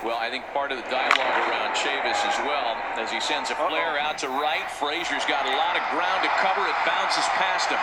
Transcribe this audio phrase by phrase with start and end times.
[0.00, 3.56] Well, I think part of the dialogue around Chavis as well, as he sends a
[3.68, 4.64] flare out to right.
[4.80, 6.64] Frazier's got a lot of ground to cover.
[6.64, 7.76] It bounces past him.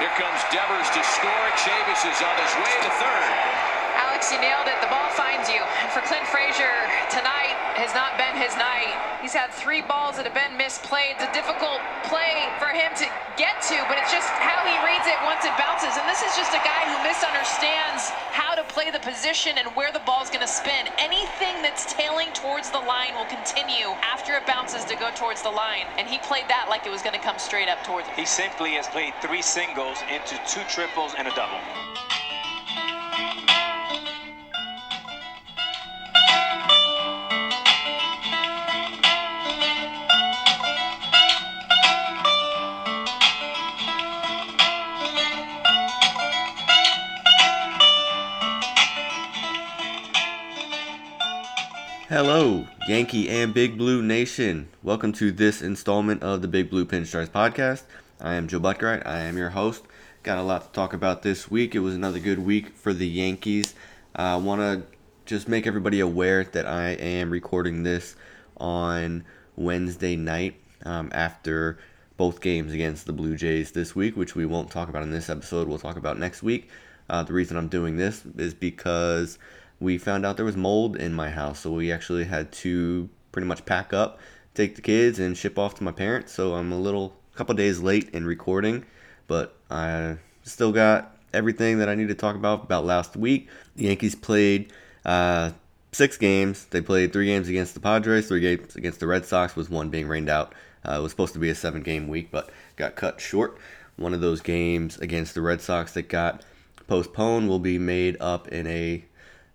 [0.00, 1.46] Here comes Devers to score.
[1.60, 3.75] Chavis is on his way to third.
[4.16, 4.80] Alex, you nailed it.
[4.80, 5.60] The ball finds you.
[5.60, 6.72] And for Clint Frazier,
[7.12, 8.96] tonight has not been his night.
[9.20, 11.20] He's had three balls that have been misplayed.
[11.20, 13.04] It's a difficult play for him to
[13.36, 15.92] get to, but it's just how he reads it once it bounces.
[16.00, 19.92] And this is just a guy who misunderstands how to play the position and where
[19.92, 20.88] the ball's going to spin.
[20.96, 25.52] Anything that's tailing towards the line will continue after it bounces to go towards the
[25.52, 25.84] line.
[26.00, 28.16] And he played that like it was going to come straight up towards him.
[28.16, 31.60] He simply has played three singles into two triples and a double.
[52.88, 54.68] Yankee and Big Blue Nation.
[54.80, 57.82] Welcome to this installment of the Big Blue Pinstripes podcast.
[58.20, 59.04] I am Joe Buttgright.
[59.04, 59.82] I am your host.
[60.22, 61.74] Got a lot to talk about this week.
[61.74, 63.74] It was another good week for the Yankees.
[64.14, 64.86] I want to
[65.24, 68.14] just make everybody aware that I am recording this
[68.56, 69.24] on
[69.56, 71.78] Wednesday night um, after
[72.16, 75.28] both games against the Blue Jays this week, which we won't talk about in this
[75.28, 75.66] episode.
[75.66, 76.68] We'll talk about next week.
[77.10, 79.40] Uh, the reason I'm doing this is because
[79.80, 83.46] we found out there was mold in my house, so we actually had to pretty
[83.46, 84.18] much pack up,
[84.54, 86.32] take the kids, and ship off to my parents.
[86.32, 88.84] So I'm a little couple days late in recording,
[89.26, 93.48] but I still got everything that I need to talk about about last week.
[93.76, 94.72] The Yankees played
[95.04, 95.52] uh,
[95.92, 96.64] six games.
[96.66, 99.90] They played three games against the Padres, three games against the Red Sox, with one
[99.90, 100.54] being rained out.
[100.86, 103.58] Uh, it was supposed to be a seven game week, but got cut short.
[103.96, 106.42] One of those games against the Red Sox that got
[106.86, 109.04] postponed will be made up in a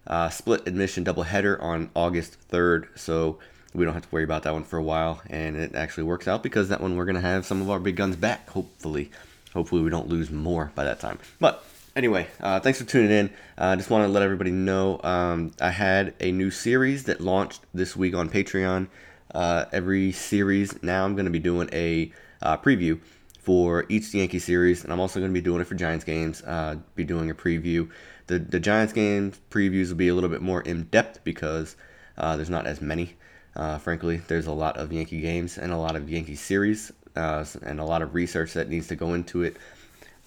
[0.08, 2.88] uh, split admission doubleheader on August 3rd.
[2.98, 3.40] So
[3.74, 5.22] we don't have to worry about that one for a while.
[5.30, 7.80] And it actually works out because that one we're going to have some of our
[7.80, 9.12] big guns back, hopefully.
[9.54, 11.20] Hopefully, we don't lose more by that time.
[11.40, 11.64] But
[11.96, 13.30] anyway, uh, thanks for tuning in.
[13.58, 17.20] I uh, just want to let everybody know um, I had a new series that
[17.20, 18.88] launched this week on Patreon.
[19.34, 22.12] Uh, every series now I'm going to be doing a
[22.42, 23.00] uh, preview
[23.40, 26.42] for each Yankee series, and I'm also going to be doing it for Giants games.
[26.44, 27.90] Uh, be doing a preview
[28.32, 31.76] the the Giants game previews will be a little bit more in depth because
[32.18, 33.16] uh, there's not as many.
[33.56, 37.44] Uh, frankly, there's a lot of Yankee games and a lot of Yankee series uh,
[37.64, 39.58] and a lot of research that needs to go into it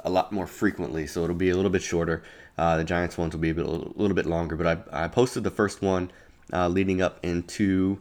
[0.00, 1.06] a lot more frequently.
[1.06, 2.22] So it'll be a little bit shorter.
[2.58, 5.08] Uh, the Giants ones will be a, bit, a little bit longer, but I, I
[5.08, 6.10] posted the first one
[6.52, 8.00] uh, leading up into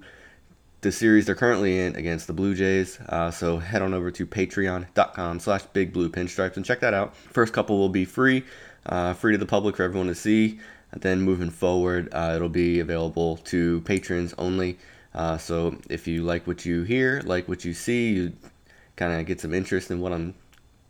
[0.81, 2.99] the series they're currently in against the Blue Jays.
[3.07, 7.15] Uh, so head on over to patreon.com slash big blue pinstripes and check that out.
[7.15, 8.43] First couple will be free
[8.85, 10.59] uh, free to the public for everyone to see.
[10.91, 14.77] And then moving forward, uh, it'll be available to patrons only.
[15.13, 18.33] Uh, so if you like what you hear, like what you see, you
[18.95, 20.35] kind of get some interest in what I'm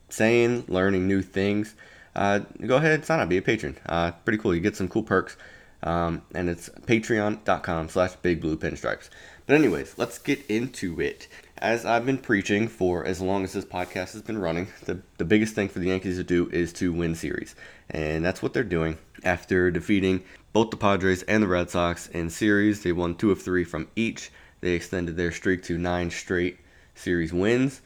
[0.09, 1.76] saying, learning new things,
[2.16, 3.78] uh, go ahead sign up, be a patron.
[3.86, 4.53] Uh, pretty cool.
[4.53, 5.36] You get some cool perks.
[5.82, 9.09] Um, and it's patreon.com slash big blue pinstripes.
[9.46, 11.28] But anyways, let's get into it
[11.63, 15.24] as I've been preaching for as long as this podcast has been running, the, the
[15.24, 17.56] biggest thing for the Yankees to do is to win series.
[17.90, 18.97] And that's what they're doing.
[19.24, 23.41] After defeating both the Padres and the Red Sox in series, they won two of
[23.41, 24.29] three from each.
[24.59, 26.59] They extended their streak to nine straight
[26.96, 27.79] series wins.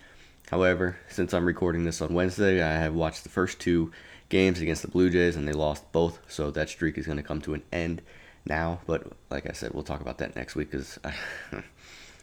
[0.49, 3.91] However, since I'm recording this on Wednesday, I have watched the first two
[4.29, 6.19] games against the Blue Jays and they lost both.
[6.27, 8.01] So that streak is going to come to an end
[8.43, 8.79] now.
[8.87, 10.97] But like I said, we'll talk about that next week because.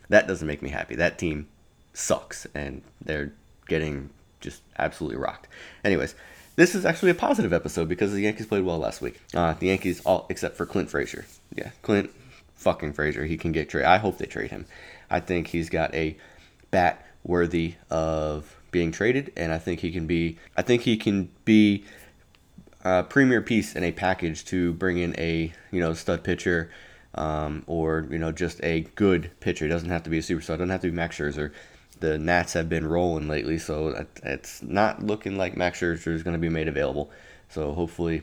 [0.08, 0.94] that doesn't make me happy.
[0.96, 1.48] That team
[1.92, 3.32] sucks, and they're
[3.66, 4.10] getting
[4.40, 5.48] just absolutely rocked.
[5.84, 6.14] Anyways,
[6.56, 9.20] this is actually a positive episode because the Yankees played well last week.
[9.34, 11.24] Uh, the Yankees, all except for Clint Frazier.
[11.54, 12.10] Yeah, Clint
[12.54, 13.24] fucking Frazier.
[13.24, 13.88] He can get traded.
[13.88, 14.66] I hope they trade him.
[15.10, 16.16] I think he's got a
[16.70, 20.38] bat worthy of being traded, and I think he can be.
[20.56, 21.84] I think he can be
[22.84, 26.70] a premier piece in a package to bring in a you know stud pitcher
[27.14, 29.66] um, or you know just a good pitcher.
[29.66, 30.54] It doesn't have to be a superstar.
[30.54, 31.52] It doesn't have to be Max Scherzer.
[32.00, 36.34] The Nats have been rolling lately, so it's not looking like Max Scherzer is going
[36.34, 37.10] to be made available.
[37.48, 38.22] So hopefully,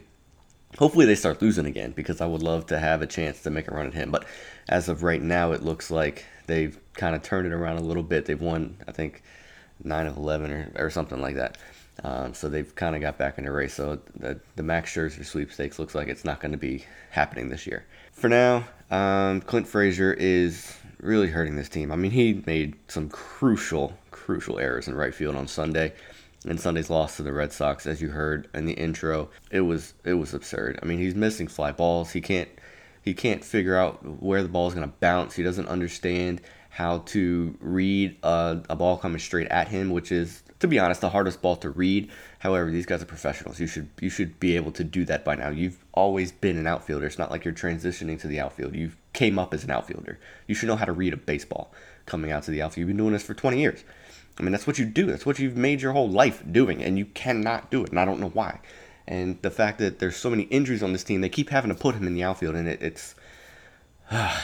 [0.78, 3.70] hopefully they start losing again because I would love to have a chance to make
[3.70, 4.12] a run at him.
[4.12, 4.26] But
[4.68, 8.04] as of right now, it looks like they've kind of turned it around a little
[8.04, 8.26] bit.
[8.26, 9.24] They've won, I think,
[9.84, 11.58] nine of eleven or, or something like that.
[12.04, 13.76] Um, so they've kind of got back in the race.
[13.76, 17.66] So the, the Max Scherzer sweepstakes looks like it's not going to be happening this
[17.66, 17.86] year.
[18.22, 21.92] For now, um, Clint Frazier is really hurting this team.
[21.92, 25.94] I mean, he made some crucial, crucial errors in right field on Sunday.
[26.46, 29.96] And Sunday's loss to the Red Sox, as you heard in the intro, it was
[30.04, 30.78] it was absurd.
[30.84, 32.12] I mean, he's missing fly balls.
[32.12, 32.50] He can't
[33.02, 35.34] he can't figure out where the ball is going to bounce.
[35.34, 40.44] He doesn't understand how to read a, a ball coming straight at him, which is,
[40.62, 42.10] to be honest, the hardest ball to read.
[42.40, 43.60] However, these guys are professionals.
[43.60, 45.50] You should you should be able to do that by now.
[45.50, 47.08] You've always been an outfielder.
[47.08, 48.76] It's not like you're transitioning to the outfield.
[48.76, 50.20] You came up as an outfielder.
[50.48, 51.74] You should know how to read a baseball
[52.06, 52.80] coming out to the outfield.
[52.80, 53.84] You've been doing this for 20 years.
[54.40, 55.08] I mean, that's what you do.
[55.08, 57.90] That's what you've made your whole life doing, and you cannot do it.
[57.90, 58.60] And I don't know why.
[59.08, 61.76] And the fact that there's so many injuries on this team, they keep having to
[61.76, 63.16] put him in the outfield, and it, it's
[64.10, 64.40] uh,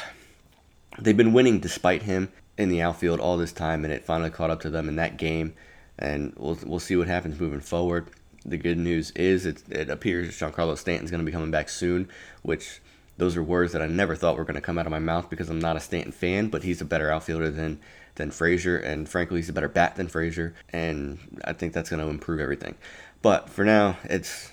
[1.00, 4.50] they've been winning despite him in the outfield all this time, and it finally caught
[4.50, 5.54] up to them in that game.
[6.00, 8.10] And we'll we'll see what happens moving forward.
[8.46, 12.08] The good news is it, it appears Giancarlo Stanton's going to be coming back soon,
[12.44, 12.82] which
[13.18, 15.30] those are words that I never thought were going to come out of my mouth
[15.30, 17.80] because I'm not a Stanton fan, but he's a better outfielder than
[18.16, 22.04] than Frazier, and frankly, he's a better bat than Frazier, and I think that's going
[22.04, 22.76] to improve everything.
[23.22, 24.52] But for now, it's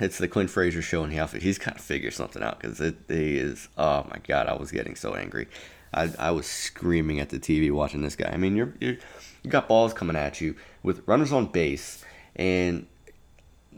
[0.00, 1.42] it's the Clint Frazier show in the outfit.
[1.42, 3.68] He's got to figure something out because it he is.
[3.78, 5.48] Oh my god, I was getting so angry.
[5.94, 8.30] I, I was screaming at the TV watching this guy.
[8.30, 8.96] I mean, you're, you're
[9.42, 12.04] you got balls coming at you with runners on base,
[12.36, 12.86] and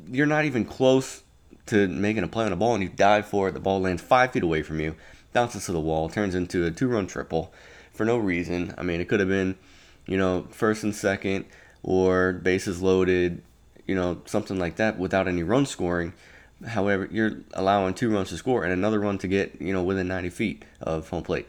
[0.09, 1.23] you're not even close
[1.67, 3.53] to making a play on a ball, and you dive for it.
[3.53, 4.97] The ball lands five feet away from you,
[5.33, 7.53] bounces to the wall, turns into a two-run triple
[7.93, 8.75] for no reason.
[8.77, 9.56] I mean, it could have been,
[10.06, 11.47] you know, first and second
[11.83, 13.43] or bases loaded,
[13.87, 16.12] you know, something like that without any run scoring.
[16.67, 20.09] However, you're allowing two runs to score and another run to get, you know, within
[20.09, 21.47] 90 feet of home plate.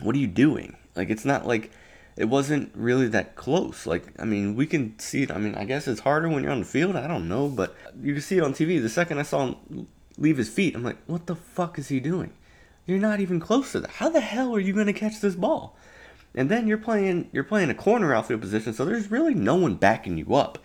[0.00, 0.76] What are you doing?
[0.94, 1.70] Like, it's not like
[2.20, 3.86] it wasn't really that close.
[3.86, 5.30] Like, I mean, we can see it.
[5.30, 6.94] I mean, I guess it's harder when you're on the field.
[6.94, 8.80] I don't know, but you can see it on TV.
[8.80, 9.88] The second I saw him
[10.18, 12.34] leave his feet, I'm like, what the fuck is he doing?
[12.84, 13.90] You're not even close to that.
[13.92, 15.78] How the hell are you going to catch this ball?
[16.34, 19.76] And then you're playing you're playing a corner outfield position, so there's really no one
[19.76, 20.58] backing you up.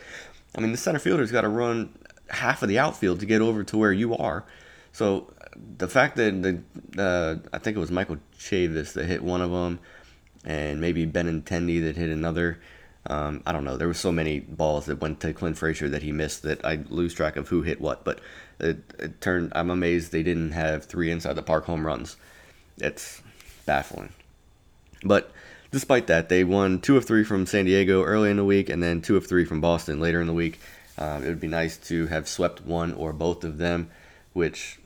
[0.58, 1.98] I mean, the center fielder's got to run
[2.30, 4.46] half of the outfield to get over to where you are.
[4.92, 5.34] So
[5.78, 9.52] the fact that the uh, I think it was Michael Chavis that hit one of
[9.52, 9.80] them,
[10.46, 12.60] and maybe Benintendi that hit another.
[13.08, 13.78] Um, I don't know.
[13.78, 16.84] There were so many balls that went to Clint Frazier that he missed that I
[16.90, 18.04] lose track of who hit what.
[18.04, 18.20] But
[18.60, 19.52] it, it turned.
[19.56, 22.18] I'm amazed they didn't have three inside the park home runs.
[22.78, 23.22] It's
[23.66, 24.10] baffling.
[25.04, 25.32] But
[25.72, 28.82] despite that, they won two of three from San Diego early in the week, and
[28.82, 30.60] then two of three from Boston later in the week.
[30.98, 33.90] Um, it would be nice to have swept one or both of them,
[34.34, 34.80] which,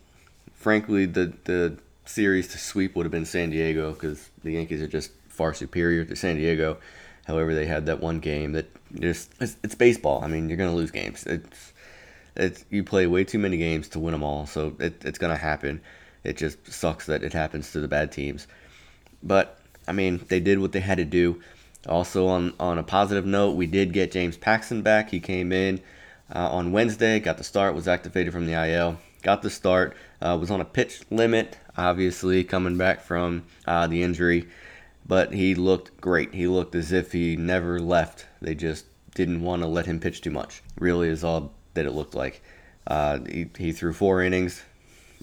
[0.53, 4.87] frankly, the the series to sweep would have been San Diego because the Yankees are
[4.87, 6.77] just far superior to San Diego.
[7.25, 8.67] However, they had that one game that
[8.99, 10.21] just it's, it's baseball.
[10.21, 11.25] I mean, you're gonna lose games.
[11.25, 11.73] It's
[12.35, 15.37] it's you play way too many games to win them all, so it, it's gonna
[15.37, 15.79] happen.
[16.25, 18.47] It just sucks that it happens to the bad teams.
[19.23, 19.57] But
[19.87, 21.41] I mean, they did what they had to do.
[21.87, 25.09] Also, on on a positive note, we did get James Paxton back.
[25.09, 25.79] He came in
[26.35, 30.37] uh, on Wednesday, got the start, was activated from the IL, got the start, uh,
[30.37, 34.49] was on a pitch limit, obviously coming back from uh, the injury,
[35.09, 36.35] but he looked great.
[36.35, 38.27] He looked as if he never left.
[38.43, 38.85] They just
[39.15, 40.61] didn't want to let him pitch too much.
[40.77, 42.43] Really, is all that it looked like.
[42.85, 44.61] Uh, he, he threw four innings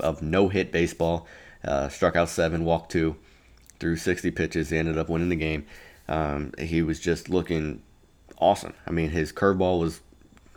[0.00, 1.28] of no hit baseball,
[1.64, 3.16] uh, struck out seven, walked two,
[3.78, 4.70] threw 60 pitches.
[4.70, 5.64] He ended up winning the game.
[6.08, 7.80] Um, he was just looking
[8.38, 8.74] awesome.
[8.88, 10.00] I mean, his curveball was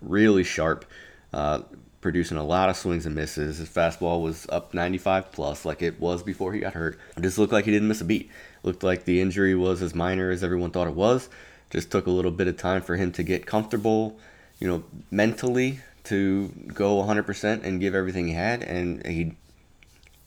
[0.02, 0.86] really sharp,
[1.34, 1.62] uh,
[2.02, 3.60] producing a lot of swings and misses.
[3.60, 6.98] His fastball was up 95 plus, like it was before he got hurt.
[7.16, 8.32] It just looked like he didn't miss a beat.
[8.64, 11.30] Looked like the injury was as minor as everyone thought it was.
[11.70, 14.20] Just took a little bit of time for him to get comfortable,
[14.60, 19.36] you know, mentally to go 100% and give everything he had, and he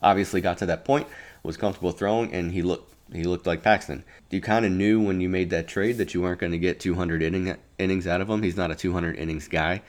[0.01, 1.07] obviously got to that point,
[1.43, 4.05] was comfortable throwing, and he looked he looked like Paxton.
[4.31, 6.81] You kind of knew when you made that trade that you weren't going to get
[6.81, 8.43] 200 inning, innings out of him.
[8.43, 9.83] He's not a 200 innings guy.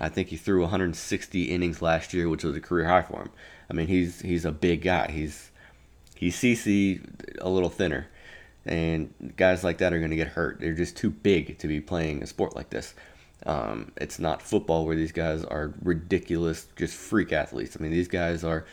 [0.00, 3.30] I think he threw 160 innings last year, which was a career high for him.
[3.70, 5.10] I mean, he's he's a big guy.
[5.10, 5.50] He's
[6.14, 7.04] he's CC
[7.40, 8.06] a little thinner,
[8.64, 10.60] and guys like that are going to get hurt.
[10.60, 12.94] They're just too big to be playing a sport like this.
[13.46, 17.76] Um, it's not football where these guys are ridiculous, just freak athletes.
[17.78, 18.64] I mean, these guys are,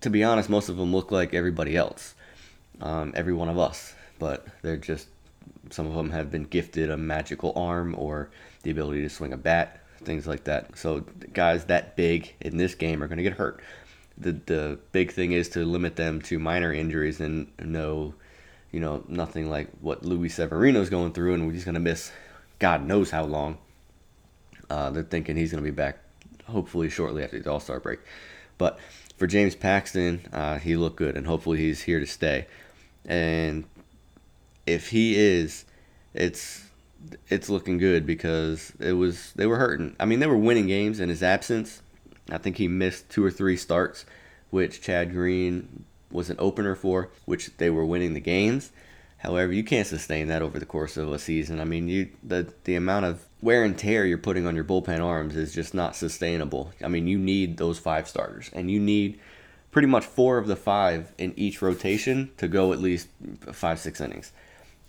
[0.00, 2.14] to be honest, most of them look like everybody else,
[2.80, 3.94] um, every one of us.
[4.18, 5.08] But they're just,
[5.70, 8.30] some of them have been gifted a magical arm or
[8.62, 10.76] the ability to swing a bat, things like that.
[10.76, 13.60] So guys that big in this game are going to get hurt.
[14.18, 18.14] The the big thing is to limit them to minor injuries and no,
[18.72, 22.12] you know, nothing like what Luis Severino's going through, and he's going to miss
[22.58, 23.58] God knows how long.
[24.68, 25.98] Uh, they're thinking he's going to be back
[26.46, 28.00] hopefully shortly after the All Star break.
[28.58, 28.78] But
[29.16, 32.46] for James Paxton, uh, he looked good, and hopefully he's here to stay.
[33.04, 33.64] And
[34.66, 35.64] if he is,
[36.14, 36.64] it's
[37.28, 39.94] it's looking good because it was they were hurting.
[40.00, 41.82] I mean, they were winning games in his absence.
[42.30, 44.04] I think he missed two or three starts,
[44.50, 48.70] which Chad Green was an opener for, which they were winning the games.
[49.18, 51.60] However, you can't sustain that over the course of a season.
[51.60, 55.00] I mean, you the the amount of wear and tear you're putting on your bullpen
[55.00, 56.72] arms is just not sustainable.
[56.84, 59.18] I mean, you need those five starters, and you need
[59.70, 63.08] pretty much four of the five in each rotation to go at least
[63.52, 64.32] five six innings.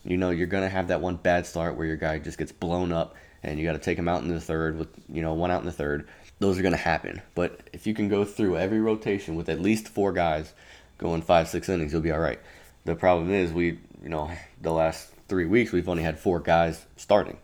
[0.04, 2.92] You know, you're gonna have that one bad start where your guy just gets blown
[2.92, 5.52] up, and you got to take him out in the third with you know one
[5.52, 6.08] out in the third.
[6.40, 7.22] Those are gonna happen.
[7.36, 10.54] But if you can go through every rotation with at least four guys
[10.98, 12.40] going five six innings, you'll be all right.
[12.86, 16.86] The problem is we you know, the last three weeks we've only had four guys
[16.96, 17.38] starting.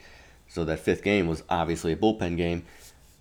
[0.48, 2.66] So that fifth game was obviously a bullpen game.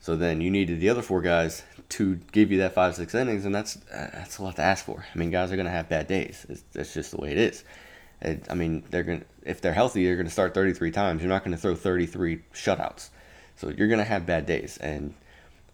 [0.00, 3.44] So then you needed the other four guys to give you that five six innings,
[3.44, 5.04] and that's uh, that's a lot to ask for.
[5.14, 6.44] I mean, guys are gonna have bad days.
[6.48, 7.64] It's, that's just the way it is.
[8.48, 11.22] I mean, they're gonna if they're healthy, they're gonna start 33 times.
[11.22, 13.10] You're not gonna throw 33 shutouts.
[13.56, 15.14] So you're gonna have bad days, and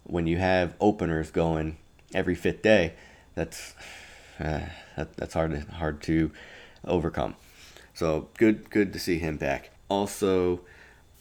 [0.09, 1.77] when you have openers going
[2.13, 2.93] every fifth day,
[3.35, 3.73] that's
[4.39, 4.61] uh,
[4.95, 6.31] that, that's hard to, hard to
[6.85, 7.35] overcome.
[7.93, 9.71] So good, good to see him back.
[9.89, 10.61] Also,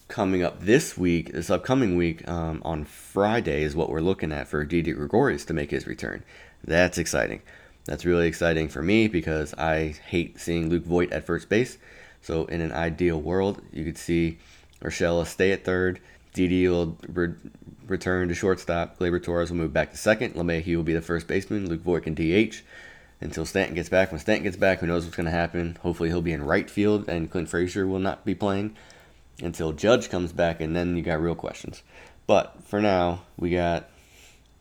[0.08, 4.48] coming up this week, this upcoming week, um, on Friday is what we're looking at
[4.48, 6.24] for Didi Gregorius to make his return.
[6.64, 7.42] That's exciting.
[7.84, 11.78] That's really exciting for me because I hate seeing Luke Voit at first base.
[12.20, 14.38] So in an ideal world, you could see
[14.82, 16.00] Urshela stay at third.
[16.34, 17.34] Didi will re-
[17.90, 18.98] return to shortstop.
[18.98, 20.34] Gleyber Torres will move back to second.
[20.34, 21.68] LeMahieu will be the first baseman.
[21.68, 22.62] Luke Voit can DH
[23.20, 24.10] until Stanton gets back.
[24.10, 25.78] When Stanton gets back, who knows what's going to happen?
[25.82, 28.76] Hopefully, he'll be in right field, and Clint Frazier will not be playing
[29.42, 31.82] until Judge comes back, and then you got real questions.
[32.26, 33.88] But for now, we got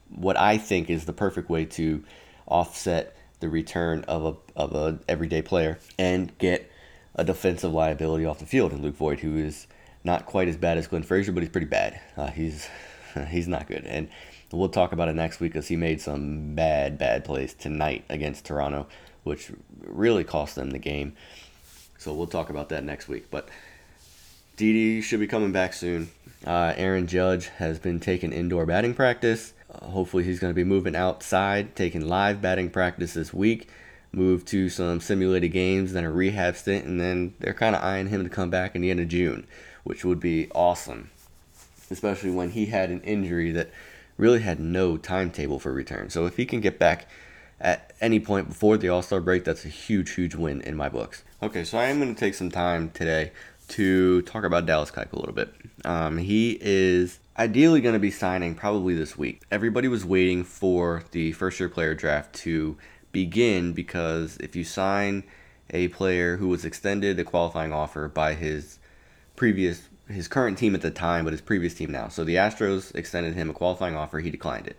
[0.09, 2.03] what I think is the perfect way to
[2.47, 6.71] offset the return of a of a everyday player and get
[7.15, 9.67] a defensive liability off the field in Luke Voit, who is
[10.03, 11.99] not quite as bad as Clint Frazier, but he's pretty bad.
[12.15, 12.67] Uh, he's
[13.29, 14.09] he's not good, and
[14.51, 18.45] We'll talk about it next week because he made some bad, bad plays tonight against
[18.45, 18.87] Toronto,
[19.23, 21.13] which really cost them the game.
[21.97, 23.29] So we'll talk about that next week.
[23.29, 23.49] But
[24.55, 26.09] Didi should be coming back soon.
[26.45, 29.53] Uh, Aaron Judge has been taking indoor batting practice.
[29.69, 33.67] Uh, hopefully, he's going to be moving outside, taking live batting practice this week.
[34.13, 38.07] Move to some simulated games, then a rehab stint, and then they're kind of eyeing
[38.07, 39.45] him to come back in the end of June,
[39.83, 41.09] which would be awesome.
[41.89, 43.71] Especially when he had an injury that
[44.17, 46.09] really had no timetable for return.
[46.09, 47.07] So if he can get back
[47.59, 50.89] at any point before the All Star break, that's a huge, huge win in my
[50.89, 51.23] books.
[51.41, 53.31] Okay, so I am going to take some time today
[53.69, 55.53] to talk about Dallas Keuchel a little bit.
[55.85, 59.41] Um, he is ideally going to be signing probably this week.
[59.51, 62.77] Everybody was waiting for the first year player draft to
[63.11, 65.23] begin because if you sign
[65.69, 68.79] a player who was extended a qualifying offer by his
[69.35, 72.07] previous his current team at the time, but his previous team now.
[72.07, 74.19] So the Astros extended him a qualifying offer.
[74.19, 74.77] He declined it.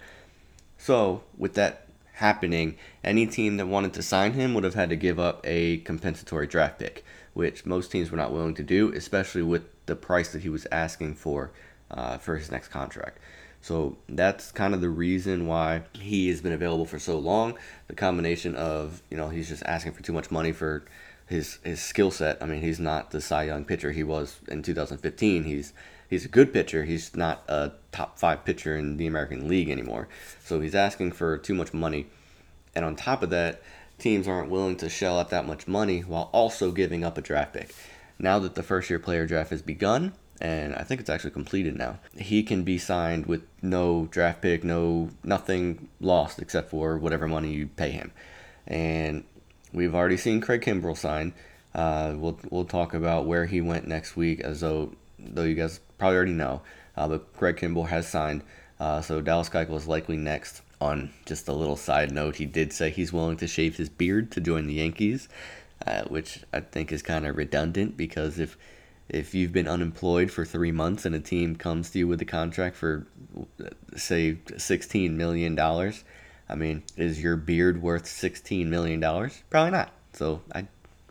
[0.78, 4.96] So with that happening, any team that wanted to sign him would have had to
[4.96, 7.04] give up a compensatory draft pick,
[7.34, 10.66] which most teams were not willing to do, especially with the price that he was
[10.70, 11.50] asking for
[11.90, 13.18] uh, for his next contract.
[13.60, 17.58] So that's kind of the reason why he has been available for so long.
[17.88, 20.84] The combination of you know he's just asking for too much money for
[21.28, 22.42] his his skill set.
[22.42, 25.44] I mean, he's not the Cy Young pitcher he was in 2015.
[25.44, 25.72] He's
[26.08, 26.84] he's a good pitcher.
[26.84, 30.08] He's not a top five pitcher in the American League anymore.
[30.44, 32.06] So he's asking for too much money,
[32.74, 33.62] and on top of that,
[33.98, 37.52] teams aren't willing to shell out that much money while also giving up a draft
[37.52, 37.74] pick.
[38.18, 41.76] Now that the first year player draft has begun, and I think it's actually completed
[41.76, 41.98] now.
[42.16, 47.52] He can be signed with no draft pick, no nothing lost except for whatever money
[47.52, 48.12] you pay him.
[48.66, 49.24] And
[49.72, 51.34] We've already seen Craig Kimbrel sign.
[51.74, 55.80] Uh, we'll we'll talk about where he went next week, as though though you guys
[55.98, 56.62] probably already know.
[56.96, 58.42] Uh, but Craig Kimbrel has signed,
[58.80, 60.62] uh, so Dallas Keuchel is likely next.
[60.80, 64.30] On just a little side note, he did say he's willing to shave his beard
[64.30, 65.28] to join the Yankees,
[65.84, 68.56] uh, which I think is kind of redundant because if
[69.08, 72.26] if you've been unemployed for three months and a team comes to you with a
[72.26, 73.06] contract for
[73.96, 76.04] say sixteen million dollars
[76.48, 79.42] I mean, is your beard worth sixteen million dollars?
[79.50, 79.90] Probably not.
[80.12, 80.60] So I,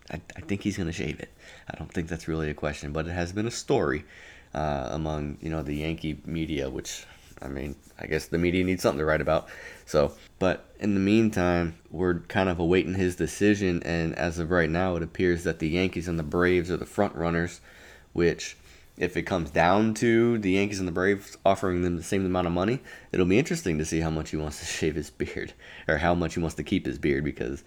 [0.10, 1.30] I, I think he's gonna shave it.
[1.70, 4.06] I don't think that's really a question, but it has been a story
[4.54, 7.06] uh, among you know the Yankee media, which
[7.42, 9.48] I mean, I guess the media needs something to write about.
[9.86, 14.70] So, but in the meantime, we're kind of awaiting his decision, and as of right
[14.70, 17.62] now, it appears that the Yankees and the Braves are the front runners,
[18.14, 18.58] which
[18.98, 22.48] if it comes down to the Yankees and the Braves offering them the same amount
[22.48, 22.80] of money,
[23.12, 25.54] it'll be interesting to see how much he wants to shave his beard
[25.88, 27.64] or how much he wants to keep his beard because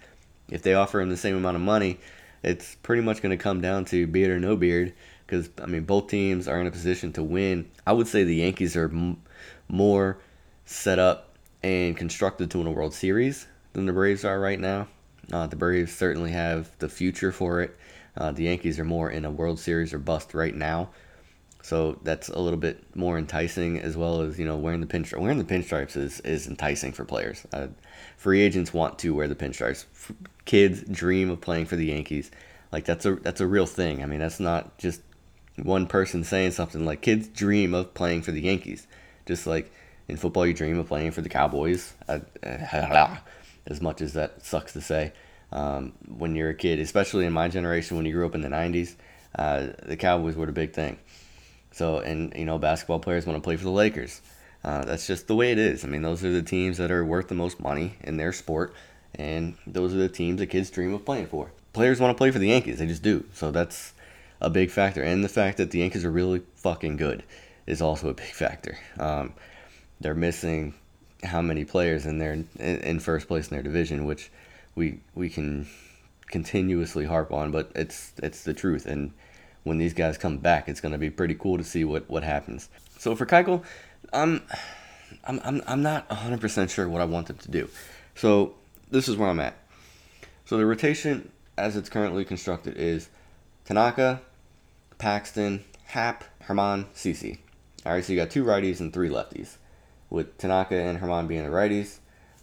[0.49, 1.99] if they offer him the same amount of money,
[2.43, 4.93] it's pretty much going to come down to beard or no beard
[5.25, 7.69] because I mean both teams are in a position to win.
[7.87, 9.21] I would say the Yankees are m-
[9.69, 10.19] more
[10.65, 14.87] set up and constructed to win a World Series than the Braves are right now.
[15.31, 17.77] Uh, the Braves certainly have the future for it.
[18.17, 20.89] Uh, the Yankees are more in a World Series or bust right now.
[21.63, 25.19] So that's a little bit more enticing, as well as you know wearing the pinstripe.
[25.19, 27.45] Wearing the pinstripes is, is enticing for players.
[27.53, 27.67] Uh,
[28.17, 29.85] free agents want to wear the pinstripes.
[30.45, 32.31] Kids dream of playing for the Yankees.
[32.71, 34.01] Like that's a that's a real thing.
[34.01, 35.01] I mean that's not just
[35.57, 36.85] one person saying something.
[36.85, 38.87] Like kids dream of playing for the Yankees,
[39.25, 39.71] just like
[40.07, 41.93] in football you dream of playing for the Cowboys.
[42.07, 42.19] Uh,
[43.67, 45.13] as much as that sucks to say,
[45.51, 48.49] um, when you're a kid, especially in my generation, when you grew up in the
[48.49, 48.95] '90s,
[49.35, 50.97] uh, the Cowboys were the big thing.
[51.71, 54.21] So, and you know, basketball players want to play for the Lakers.
[54.63, 55.83] Uh, that's just the way it is.
[55.83, 58.73] I mean, those are the teams that are worth the most money in their sport,
[59.15, 61.51] and those are the teams that kids dream of playing for.
[61.73, 63.25] Players want to play for the Yankees, they just do.
[63.33, 63.93] So that's
[64.39, 67.23] a big factor, and the fact that the Yankees are really fucking good
[67.65, 68.77] is also a big factor.
[68.99, 69.33] Um,
[69.99, 70.73] they're missing
[71.23, 74.31] how many players in their in, in first place in their division, which
[74.75, 75.67] we we can
[76.27, 78.85] continuously harp on, but it's it's the truth.
[78.85, 79.13] And
[79.63, 82.23] when these guys come back, it's going to be pretty cool to see what what
[82.23, 82.69] happens.
[82.97, 83.63] So for Keuchel,
[84.13, 84.41] I'm
[85.23, 87.69] I'm I'm, I'm not 100% sure what I want them to do.
[88.15, 88.55] So
[88.89, 89.57] this is where I'm at.
[90.45, 93.09] So the rotation as it's currently constructed is
[93.65, 94.21] Tanaka,
[94.97, 97.37] Paxton, Happ, Germán, CC.
[97.85, 99.57] All right, so you got two righties and three lefties,
[100.09, 101.97] with Tanaka and Germán being the righties,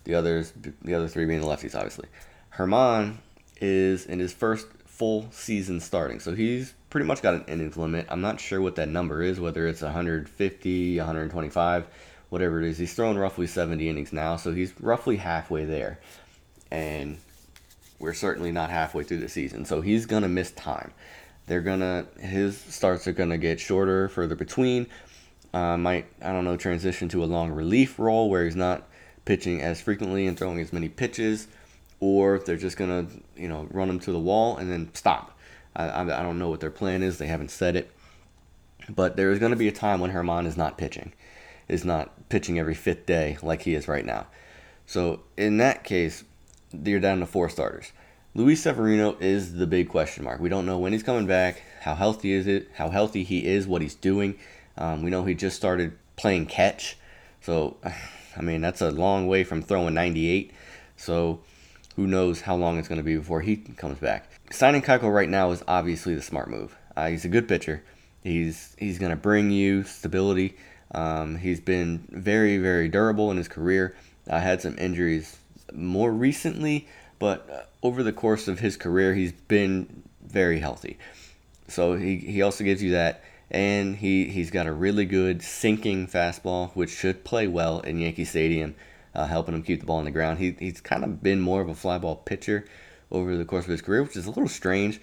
[0.05, 2.09] the others, the other three being the lefties, obviously.
[2.57, 3.19] Germán
[3.61, 4.67] is in his first
[4.99, 8.07] full season starting, so he's pretty much got an innings limit.
[8.09, 11.87] I'm not sure what that number is, whether it's 150, 125,
[12.31, 12.79] whatever it is.
[12.79, 16.01] He's throwing roughly 70 innings now, so he's roughly halfway there,
[16.73, 17.19] and
[18.01, 20.93] we're certainly not halfway through the season, so he's gonna miss time.
[21.47, 24.89] They're gonna his starts are gonna get shorter, further between.
[25.55, 28.87] Uh, might I don't know transition to a long relief role where he's not
[29.25, 31.49] pitching as frequently and throwing as many pitches,
[32.01, 35.39] or they're just gonna you know run them to the wall and then stop.
[35.75, 37.19] I, I, I don't know what their plan is.
[37.19, 37.91] They haven't said it,
[38.89, 41.13] but there is going to be a time when Germán is not pitching,
[41.69, 44.27] is not pitching every fifth day like he is right now.
[44.87, 46.25] So in that case,
[46.73, 47.93] you're down to four starters.
[48.35, 50.41] Luis Severino is the big question mark.
[50.41, 53.67] We don't know when he's coming back, how healthy is it, how healthy he is,
[53.67, 54.39] what he's doing.
[54.77, 56.97] Um, we know he just started playing catch,
[57.41, 57.77] so
[58.37, 60.53] I mean that's a long way from throwing 98.
[60.97, 61.41] So
[61.99, 64.31] who knows how long it's going to be before he comes back.
[64.53, 66.77] Signing Keuchel right now is obviously the smart move.
[66.97, 67.83] Uh, he's a good pitcher.
[68.23, 70.57] He's he's going to bring you stability.
[70.93, 73.97] Um, he's been very very durable in his career.
[74.31, 75.39] I had some injuries
[75.73, 76.87] more recently,
[77.19, 80.99] but uh, over the course of his career, he's been very healthy.
[81.67, 83.25] So he, he also gives you that.
[83.51, 88.27] And he, he's got a really good sinking fastball, which should play well in Yankee
[88.27, 88.77] Stadium,
[89.19, 90.39] uh, helping him keep the ball on the ground.
[90.39, 92.65] He, he's kind of been more of a fly ball pitcher
[93.11, 95.01] over the course of his career, which is a little strange.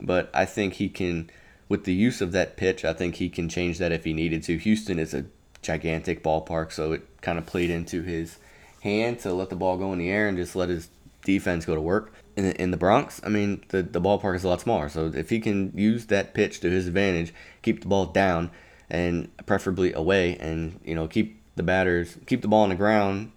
[0.00, 1.28] But I think he can,
[1.68, 4.42] with the use of that pitch, I think he can change that if he needed
[4.44, 4.56] to.
[4.56, 5.26] Houston is a
[5.60, 8.38] gigantic ballpark, so it kind of played into his
[8.80, 10.88] hand to let the ball go in the air and just let his
[11.24, 12.14] defense go to work.
[12.36, 14.88] In, in the Bronx, I mean, the, the ballpark is a lot smaller.
[14.88, 18.50] So if he can use that pitch to his advantage, keep the ball down
[18.88, 23.32] and preferably away, and you know keep the batters keep the ball on the ground,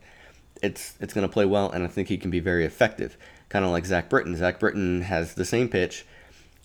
[0.62, 3.17] it's it's going to play well, and I think he can be very effective.
[3.50, 4.36] Kind of like Zach Britton.
[4.36, 6.06] Zach Britton has the same pitch.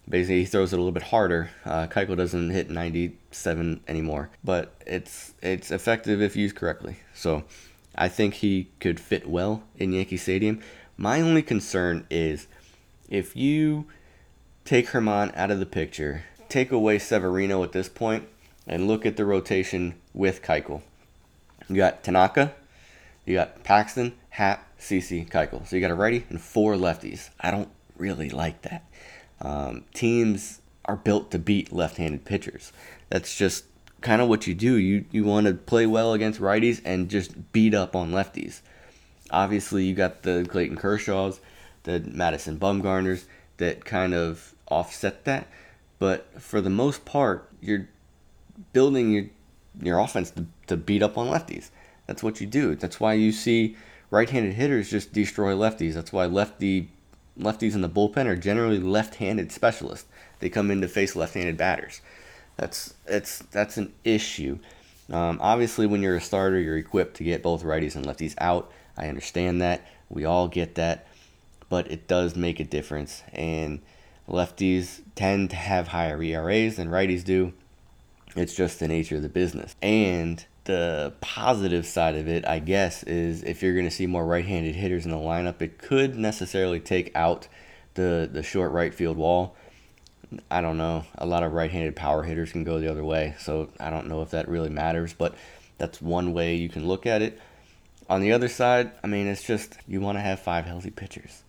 [0.08, 1.50] Basically, he throws it a little bit harder.
[1.64, 6.98] Uh, Keuchel doesn't hit 97 anymore, but it's it's effective if used correctly.
[7.14, 7.44] So
[7.94, 10.60] I think he could fit well in Yankee Stadium.
[10.96, 12.46] My only concern is
[13.08, 13.86] if you
[14.64, 18.28] take Germán out of the picture, take away Severino at this point,
[18.66, 20.82] and look at the rotation with Keuchel.
[21.68, 22.54] You got Tanaka,
[23.26, 25.66] you got Paxton, Happ, CC, Keuchel.
[25.66, 27.30] So you got a righty and four lefties.
[27.40, 28.84] I don't really like that.
[29.40, 32.72] Um, teams are built to beat left-handed pitchers.
[33.10, 33.64] That's just
[34.00, 34.76] kind of what you do.
[34.76, 38.60] You you want to play well against righties and just beat up on lefties.
[39.30, 41.40] Obviously, you got the Clayton Kershaws,
[41.82, 43.24] the Madison Bumgarners
[43.56, 45.48] that kind of offset that.
[45.98, 47.88] But for the most part, you're
[48.72, 49.24] building your
[49.82, 51.70] your offense to, to beat up on lefties.
[52.06, 52.74] That's what you do.
[52.74, 53.76] That's why you see
[54.10, 55.94] right-handed hitters just destroy lefties.
[55.94, 56.90] That's why lefty
[57.38, 60.08] lefties in the bullpen are generally left-handed specialists.
[60.38, 62.00] They come in to face left-handed batters.
[62.56, 64.58] That's it's that's an issue.
[65.10, 68.70] Um, obviously, when you're a starter, you're equipped to get both righties and lefties out.
[68.96, 69.86] I understand that.
[70.08, 71.06] We all get that,
[71.68, 73.22] but it does make a difference.
[73.32, 73.80] And
[74.28, 77.52] Lefties tend to have higher ERAs than righties do.
[78.34, 79.76] It's just the nature of the business.
[79.80, 84.24] And the positive side of it, I guess, is if you're going to see more
[84.24, 87.48] right-handed hitters in the lineup, it could necessarily take out
[87.94, 89.56] the the short right field wall.
[90.50, 91.04] I don't know.
[91.16, 94.22] A lot of right-handed power hitters can go the other way, so I don't know
[94.22, 95.34] if that really matters, but
[95.78, 97.40] that's one way you can look at it.
[98.08, 101.42] On the other side, I mean, it's just you want to have five healthy pitchers.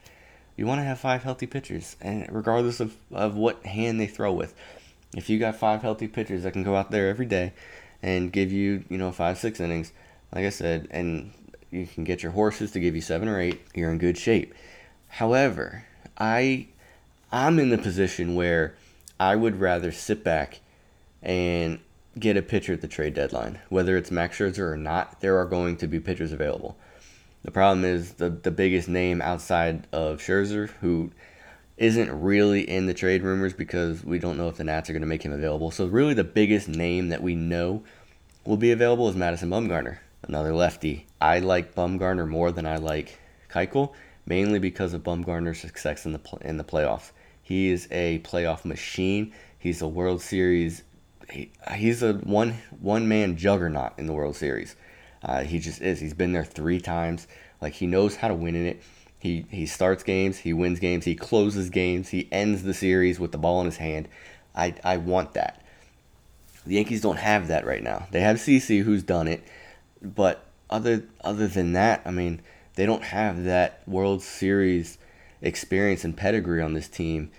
[0.56, 4.34] You want to have five healthy pitchers, and regardless of, of what hand they throw
[4.34, 4.56] with,
[5.16, 7.54] if you got five healthy pitchers that can go out there every day
[8.08, 9.92] and give you, you know, five, six innings,
[10.34, 11.34] like I said, and
[11.72, 14.54] you can get your horses to give you seven or eight, you're in good shape.
[15.10, 15.84] However,
[16.18, 16.68] I
[17.34, 18.76] I'm in the position where
[19.20, 20.62] I would rather sit back
[21.22, 21.80] and
[22.18, 23.60] get a pitcher at the trade deadline.
[23.68, 26.78] Whether it's Max Scherzer or not, there are going to be pitchers available.
[27.44, 31.12] The problem is the the biggest name outside of Scherzer, who
[31.78, 35.02] isn't really in the trade rumors because we don't know if the Nats are going
[35.02, 35.72] to make him available.
[35.72, 37.84] So really, the biggest name that we know
[38.48, 41.06] will be available is Madison Bumgarner, another lefty.
[41.20, 43.20] I like Bumgarner more than I like
[43.52, 43.94] Keuchel,
[44.26, 47.12] mainly because of Bumgarner's success in the in the playoffs.
[47.44, 49.34] He is a playoff machine.
[49.60, 50.84] He's a World Series.
[51.30, 54.78] He, he's a one one man juggernaut in the World Series.
[55.22, 56.00] Uh, he just is.
[56.00, 57.28] He's been there three times.
[57.62, 58.82] Like he knows how to win in it.
[59.20, 63.34] He he starts games, he wins games, he closes games, he ends the series with
[63.34, 64.08] the ball in his hand.
[64.56, 65.64] I I want that.
[66.68, 68.08] The Yankees don't have that right now.
[68.12, 69.44] They have CC who's done it,
[70.02, 72.42] but other other than that, I mean,
[72.76, 74.98] they don't have that World Series
[75.42, 77.32] experience and pedigree on this team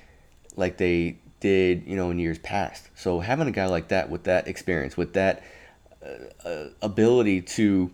[0.57, 2.89] like they did, you know, in years past.
[2.95, 5.43] So having a guy like that with that experience, with that
[6.05, 7.91] uh, uh ability to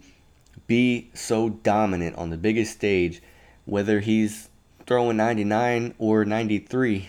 [0.67, 3.21] be so dominant on the biggest stage
[3.65, 4.49] whether he's
[4.87, 7.09] throwing 99 or 93,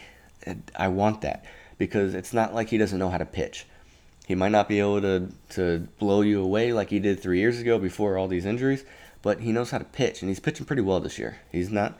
[0.75, 1.43] I want that
[1.77, 3.65] because it's not like he doesn't know how to pitch.
[4.27, 7.59] He might not be able to, to blow you away like he did three years
[7.59, 8.83] ago before all these injuries,
[9.21, 11.38] but he knows how to pitch, and he's pitching pretty well this year.
[11.51, 11.99] He's not,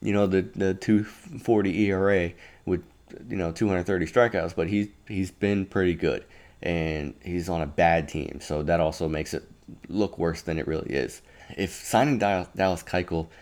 [0.00, 2.32] you know, the, the 240 ERA
[2.64, 2.84] with,
[3.28, 6.24] you know, 230 strikeouts, but he's, he's been pretty good,
[6.62, 9.44] and he's on a bad team, so that also makes it
[9.88, 11.22] look worse than it really is.
[11.56, 12.48] If signing Dallas
[12.82, 13.28] Keuchel–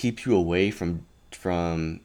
[0.00, 2.00] keeps you away from from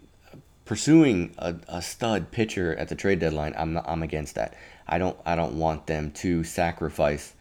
[0.65, 4.53] pursuing a, a stud pitcher at the trade deadline, I'm not, I'm against that.
[4.87, 7.33] I don't I don't want them to sacrifice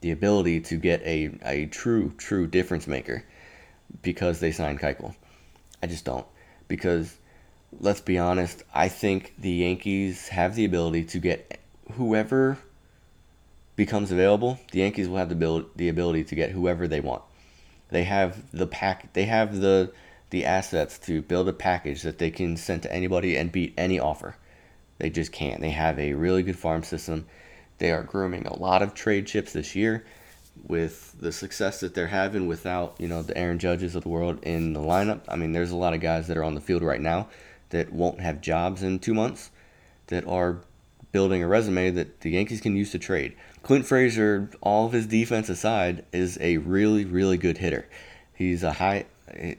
[0.00, 3.24] the ability to get a, a true true difference maker
[4.02, 5.14] because they signed Keuchel.
[5.82, 6.26] I just don't
[6.68, 7.16] because
[7.78, 11.60] let's be honest, I think the Yankees have the ability to get
[11.92, 12.58] whoever
[13.76, 14.58] becomes available.
[14.72, 17.22] The Yankees will have the ability, the ability to get whoever they want.
[17.88, 19.12] They have the pack.
[19.12, 19.92] They have the
[20.30, 23.98] the assets to build a package that they can send to anybody and beat any
[23.98, 24.36] offer.
[25.00, 25.60] They just can't.
[25.60, 27.26] They have a really good farm system.
[27.78, 30.04] They are grooming a lot of trade chips this year
[30.66, 34.38] with the success that they're having without, you know, the Aaron Judges of the world
[34.42, 35.22] in the lineup.
[35.26, 37.28] I mean, there's a lot of guys that are on the field right now
[37.70, 39.50] that won't have jobs in 2 months
[40.08, 40.58] that are
[41.12, 43.34] building a resume that the Yankees can use to trade.
[43.62, 47.88] Clint Frazier, all of his defense aside, is a really, really good hitter.
[48.34, 49.06] He's a high,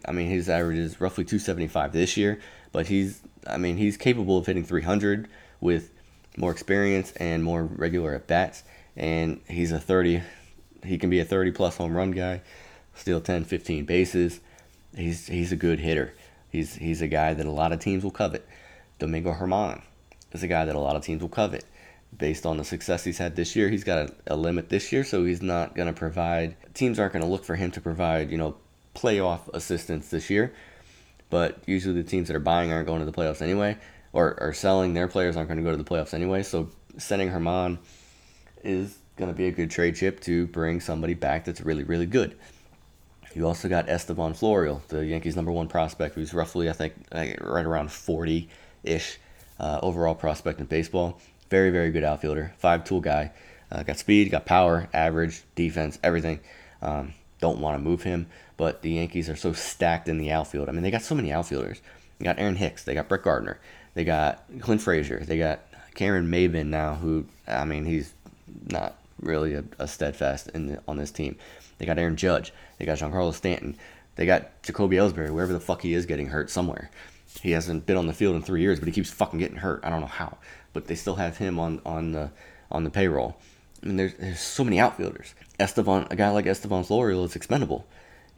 [0.05, 2.39] I mean, his average is roughly 275 this year,
[2.71, 5.27] but he's, I mean, he's capable of hitting 300
[5.59, 5.91] with
[6.37, 8.63] more experience and more regular at bats.
[8.95, 10.21] And he's a 30,
[10.83, 12.41] he can be a 30 plus home run guy,
[12.95, 14.39] steal 10, 15 bases.
[14.95, 16.13] He's he's a good hitter.
[16.49, 18.45] He's he's a guy that a lot of teams will covet.
[18.99, 19.81] Domingo Germán
[20.33, 21.63] is a guy that a lot of teams will covet
[22.17, 23.69] based on the success he's had this year.
[23.69, 26.55] He's got a, a limit this year, so he's not going to provide.
[26.73, 28.55] Teams aren't going to look for him to provide, you know,
[28.95, 30.53] playoff assistance this year.
[31.31, 33.77] But usually the teams that are buying aren't going to the playoffs anyway,
[34.13, 36.43] or, are selling their players aren't going to go to the playoffs anyway.
[36.43, 37.79] So sending Germán
[38.63, 42.05] is going to be a good trade chip to bring somebody back that's really, really
[42.05, 42.37] good.
[43.33, 47.65] You also got Estevan Florial, the Yankees' number one prospect, who's roughly, I think, right
[47.65, 48.49] around 40
[48.83, 49.17] ish
[49.59, 51.19] uh, overall prospect in baseball.
[51.49, 53.31] Very, very good outfielder, five tool guy.
[53.71, 56.41] Uh, got speed, got power, average, defense, everything.
[56.81, 58.27] Um, don't want to move him,
[58.61, 60.69] but the Yankees are so stacked in the outfield.
[60.69, 61.81] I mean, they got so many outfielders.
[62.19, 63.59] They got Aaron Hicks, they got Brett Gardner,
[63.95, 65.61] they got Clint Frazier, they got
[65.95, 68.13] Cameron Maybin now, who I mean, he's
[68.67, 71.37] not really a, a steadfast in the, on this team.
[71.79, 73.77] They got Aaron Judge, they got Giancarlo Stanton,
[74.15, 76.91] they got Jacoby Ellsbury, wherever the fuck he is, getting hurt somewhere.
[77.41, 79.79] He hasn't been on the field in three years, but he keeps fucking getting hurt.
[79.83, 80.37] I don't know how,
[80.71, 82.29] but they still have him on on the
[82.69, 83.37] on the payroll.
[83.81, 85.33] I mean, there's there's so many outfielders.
[85.59, 87.87] Estevan, a guy like Estevan Florial is expendable.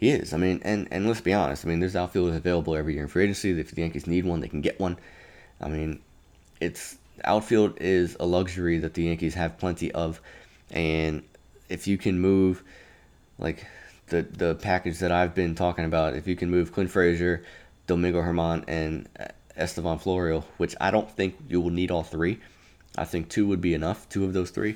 [0.04, 0.34] He is.
[0.34, 1.64] I mean, and and let's be honest.
[1.64, 3.58] I mean, there's outfielders available every year in free agency.
[3.58, 4.98] If the Yankees need one, they can get one.
[5.62, 6.02] I mean,
[6.60, 10.20] it's outfield is a luxury that the Yankees have plenty of,
[10.72, 11.24] and
[11.70, 12.64] if you can move,
[13.40, 13.66] like
[14.08, 17.46] the the package that I've been talking about, if you can move Clint Frazier,
[17.88, 22.42] Domingo Germán, and uh, Estevan Florial, which I don't think you will need all three.
[22.98, 24.76] I think two would be enough, two of those three,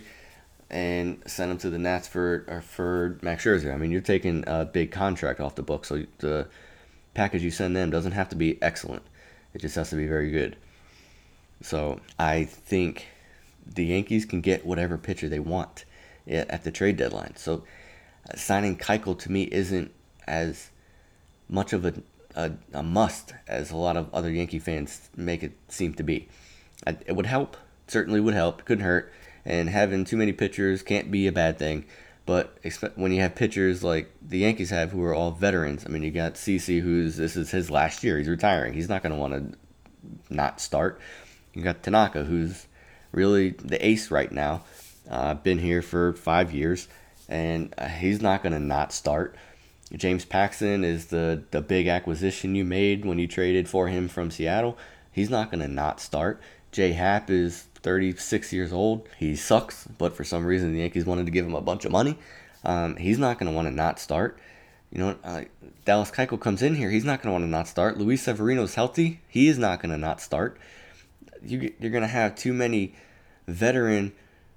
[0.69, 3.73] and send them to the Nats for for Max Scherzer.
[3.73, 6.47] I mean, you're taking a big contract off the book, so the
[7.13, 9.03] package you send them doesn't have to be excellent.
[9.53, 10.55] It just has to be very good.
[11.61, 13.07] So I think
[13.65, 15.85] the Yankees can get whatever pitcher they want
[16.27, 17.35] at the trade deadline.
[17.35, 17.63] So
[18.29, 19.91] uh, signing Keuchel to me isn't
[20.27, 20.69] as
[21.49, 21.93] much of a,
[22.35, 26.27] a, a, must as a lot of other Yankee fans make it seem to be.
[26.85, 29.11] It would help, certainly would help, couldn't hurt,
[29.47, 31.85] and having too many pitchers can't be a bad thing.
[32.25, 32.59] But
[32.95, 36.11] when you have pitchers like the Yankees have, who are all veterans, I mean, you
[36.11, 38.17] got CC, who's this is his last year.
[38.17, 38.73] He's retiring.
[38.73, 39.57] He's not going to want to
[40.29, 40.99] not start.
[41.53, 42.67] You got Tanaka, who's
[43.13, 44.63] really the ace right now.
[45.09, 46.89] Uh, been here for five years,
[47.29, 49.37] and uh, he's not going to not start.
[49.95, 54.29] James Paxton is the, the big acquisition you made when you traded for him from
[54.29, 54.77] Seattle.
[55.13, 56.41] He's not going to not start.
[56.73, 59.07] Jay Happ is 36 years old.
[59.17, 61.91] He sucks, but for some reason the Yankees wanted to give him a bunch of
[61.93, 62.17] money.
[62.65, 64.37] Um, he's not going to want to not start.
[64.91, 65.43] You know, uh,
[65.85, 66.89] Dallas Keuchel comes in here.
[66.89, 67.97] He's not going to want to not start.
[67.97, 69.21] Luis Severino's healthy.
[69.29, 70.59] He is not going to not start.
[71.41, 72.93] You, you're going to have too many
[73.47, 74.11] veteran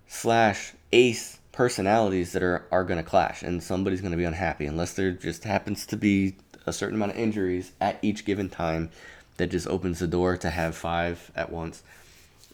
[0.09, 4.67] slash ace personalities that are, are going to clash, and somebody's going to be unhappy
[4.67, 6.35] unless there just happens to be
[6.67, 8.91] a certain amount of injuries at each given time
[9.37, 11.85] that just opens the door to have five at once.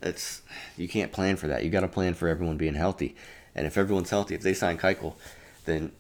[0.02, 0.42] It's
[0.76, 1.64] you can't plan for that.
[1.64, 3.16] You got to plan for everyone being healthy,
[3.54, 5.14] and if everyone's healthy, if they sign Keuchel,
[5.64, 5.92] then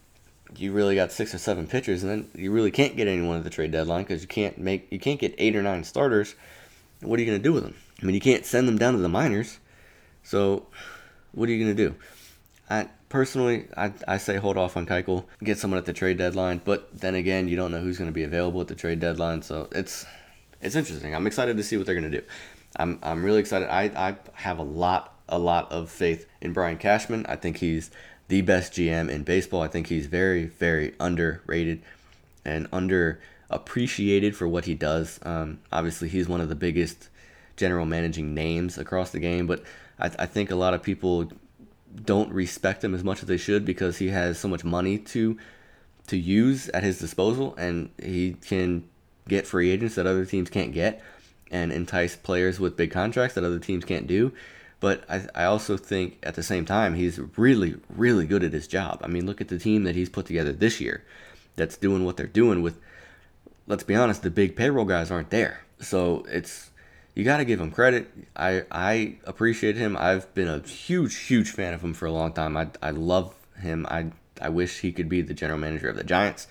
[0.56, 3.44] you really got six or seven pitchers, and then you really can't get anyone at
[3.44, 6.34] the trade deadline because you can't make you can't get eight or nine starters.
[7.00, 7.74] What are you going to do with them?
[8.02, 9.58] I mean, you can't send them down to the minors.
[10.22, 10.66] So,
[11.32, 11.94] what are you going to do?
[12.68, 16.60] I personally, I, I say hold off on Keuchel, get someone at the trade deadline.
[16.64, 19.42] But then again, you don't know who's going to be available at the trade deadline,
[19.42, 20.06] so it's
[20.60, 21.14] it's interesting.
[21.14, 22.26] I'm excited to see what they're going to do.
[22.76, 23.68] I'm I'm really excited.
[23.68, 27.26] I I have a lot a lot of faith in Brian Cashman.
[27.26, 27.90] I think he's
[28.28, 29.62] the best GM in baseball.
[29.62, 31.82] I think he's very, very underrated
[32.44, 35.18] and underappreciated for what he does.
[35.22, 37.08] Um, obviously, he's one of the biggest
[37.56, 39.62] general managing names across the game, but
[39.98, 41.30] I, I think a lot of people
[42.04, 45.38] don't respect him as much as they should because he has so much money to
[46.08, 48.88] to use at his disposal, and he can
[49.28, 51.02] get free agents that other teams can't get,
[51.50, 54.32] and entice players with big contracts that other teams can't do.
[54.78, 58.68] But I, I also think at the same time, he's really, really good at his
[58.68, 59.00] job.
[59.02, 61.04] I mean, look at the team that he's put together this year
[61.56, 62.78] that's doing what they're doing with,
[63.66, 65.62] let's be honest, the big payroll guys aren't there.
[65.80, 66.70] So it's,
[67.14, 68.10] you got to give him credit.
[68.36, 69.96] I, I appreciate him.
[69.98, 72.56] I've been a huge, huge fan of him for a long time.
[72.56, 73.86] I, I love him.
[73.90, 76.48] I, I wish he could be the general manager of the Giants.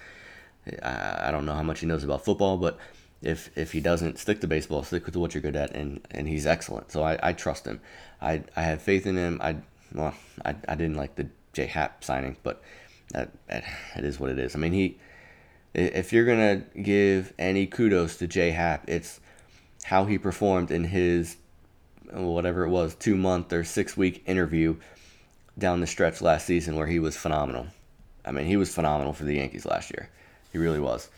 [0.81, 2.79] I, I don't know how much he knows about football, but
[3.25, 6.27] if if he doesn't stick to baseball, stick with what you're good at, and and
[6.27, 6.91] he's excellent.
[6.91, 7.81] So I, I trust him.
[8.21, 9.39] I I have faith in him.
[9.41, 9.57] I
[9.93, 10.13] well
[10.45, 12.61] I, I didn't like the J Happ signing, but
[13.11, 13.63] that, that
[13.97, 14.55] it is what it is.
[14.55, 14.97] I mean he
[15.73, 19.19] if you're gonna give any kudos to J Happ, it's
[19.83, 21.37] how he performed in his
[22.11, 24.75] whatever it was two month or six week interview
[25.57, 27.67] down the stretch last season where he was phenomenal.
[28.23, 30.09] I mean he was phenomenal for the Yankees last year.
[30.51, 31.09] He really was,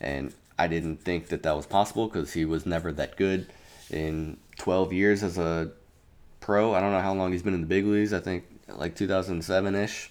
[0.00, 3.46] and I didn't think that that was possible because he was never that good
[3.90, 5.70] in 12 years as a
[6.40, 6.74] pro.
[6.74, 8.12] I don't know how long he's been in the big leagues.
[8.12, 10.10] I think like 2007 ish.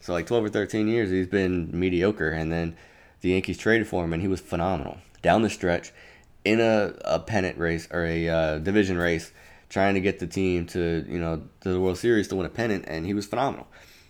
[0.00, 2.30] So like 12 or 13 years, he's been mediocre.
[2.30, 2.76] And then
[3.20, 5.92] the Yankees traded for him, and he was phenomenal down the stretch
[6.44, 9.32] in a, a pennant race or a uh, division race,
[9.68, 12.50] trying to get the team to you know to the World Series to win a
[12.50, 13.66] pennant, and he was phenomenal.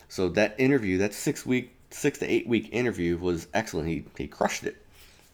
[0.08, 3.88] So that interview, that six week, six to eight week interview, was excellent.
[3.88, 4.79] He he crushed it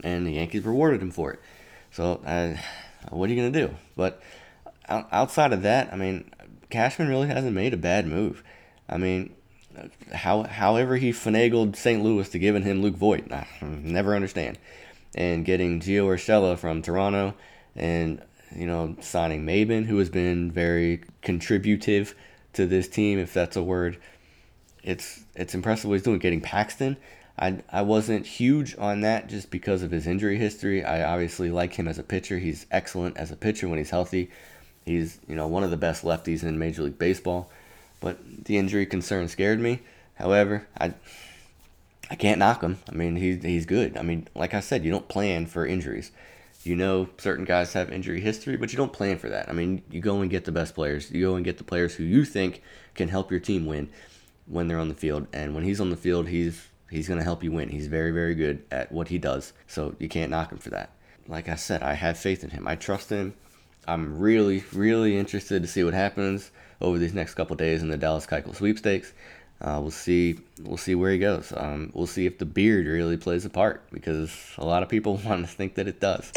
[0.03, 1.41] and the Yankees rewarded him for it.
[1.91, 2.21] So,
[3.11, 3.75] what are you going to do?
[3.97, 4.23] But
[4.89, 6.31] outside of that, I mean,
[6.71, 8.43] Cashman really hasn't made a bad move.
[8.89, 9.35] I mean,
[10.13, 12.03] how however he finagled St.
[12.03, 14.59] Louis to giving him Luke Voit, I never understand.
[15.15, 17.35] And getting Gio Urshela from Toronto,
[17.75, 18.23] and
[18.55, 22.15] you know signing Maybin, who has been very contributive
[22.55, 23.99] to this team, if that's a word.
[24.83, 26.19] It's it's impressive what he's doing.
[26.19, 26.97] Getting Paxton,
[27.39, 30.83] I, I wasn't huge on that just because of his injury history.
[30.85, 32.39] I obviously like him as a pitcher.
[32.39, 34.31] He's excellent as a pitcher when he's healthy.
[34.85, 37.51] He's you know one of the best lefties in Major League Baseball.
[38.01, 39.81] But the injury concern scared me.
[40.15, 40.95] However, I
[42.11, 42.79] I can't knock him.
[42.91, 43.97] I mean he's he's good.
[43.97, 46.13] I mean like I said, you don't plan for injuries.
[46.63, 49.49] You know, certain guys have injury history, but you don't plan for that.
[49.49, 51.13] I mean, you go and get the best players.
[51.13, 52.61] You go and get the players who you think
[52.95, 53.89] can help your team win
[54.47, 55.29] when they're on the field.
[55.33, 57.69] And when he's on the field, he's he's going to help you win.
[57.69, 59.53] He's very, very good at what he does.
[59.67, 60.91] So you can't knock him for that.
[61.29, 62.69] Like I said, I have faith in him.
[62.69, 63.35] I trust him.
[63.89, 67.97] I'm really, really interested to see what happens over these next couple days in the
[67.97, 69.13] Dallas Keuchel sweepstakes.
[69.61, 70.39] Uh, we'll see.
[70.63, 71.53] We'll see where he goes.
[71.57, 75.17] Um, we'll see if the beard really plays a part because a lot of people
[75.25, 76.31] want to think that it does.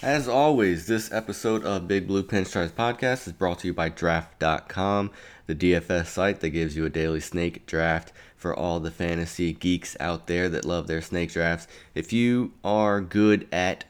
[0.00, 5.10] As always, this episode of Big Blue Pinstripes podcast is brought to you by Draft.com,
[5.48, 9.96] the DFS site that gives you a daily snake draft for all the fantasy geeks
[9.98, 11.66] out there that love their snake drafts.
[11.96, 13.84] If you are good at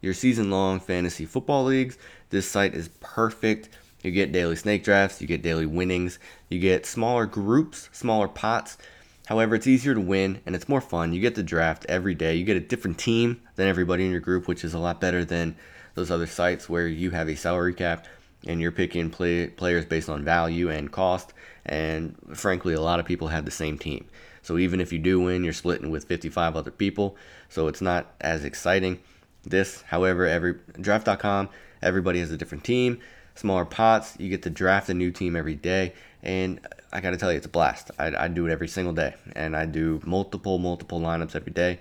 [0.00, 1.96] your season long fantasy football leagues,
[2.30, 3.68] this site is perfect
[4.04, 6.18] you get daily snake drafts, you get daily winnings,
[6.50, 8.76] you get smaller groups, smaller pots.
[9.26, 11.14] However, it's easier to win and it's more fun.
[11.14, 12.34] You get the draft every day.
[12.34, 15.24] You get a different team than everybody in your group, which is a lot better
[15.24, 15.56] than
[15.94, 18.06] those other sites where you have a salary cap
[18.46, 21.32] and you're picking play, players based on value and cost.
[21.66, 24.06] And frankly, a lot of people have the same team.
[24.42, 27.16] So even if you do win, you're splitting with 55 other people.
[27.48, 29.00] So it's not as exciting.
[29.44, 31.48] This, however, every draft.com,
[31.82, 33.00] everybody has a different team
[33.34, 34.14] smaller pots.
[34.18, 36.60] You get to draft a new team every day, and
[36.92, 37.90] I got to tell you, it's a blast.
[37.98, 41.80] I, I do it every single day, and I do multiple, multiple lineups every day.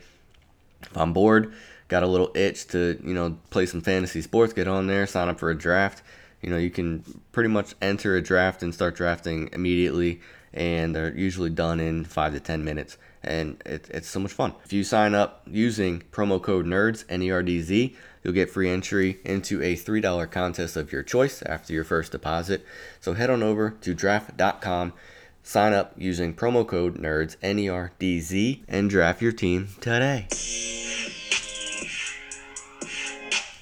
[0.82, 1.54] If I'm bored,
[1.88, 5.30] got a little itch to you know play some fantasy sports, get on there, sign
[5.30, 6.02] up for a draft.
[6.43, 10.21] You know, you can pretty much enter a draft and start drafting immediately,
[10.53, 14.53] and they're usually done in five to ten minutes and it, it's so much fun.
[14.65, 18.49] If you sign up using promo code NERDS, N E R D Z, you'll get
[18.49, 22.65] free entry into a $3 contest of your choice after your first deposit.
[22.99, 24.93] So head on over to draft.com,
[25.41, 29.69] sign up using promo code NERDS, N E R D Z, and draft your team
[29.79, 30.27] today.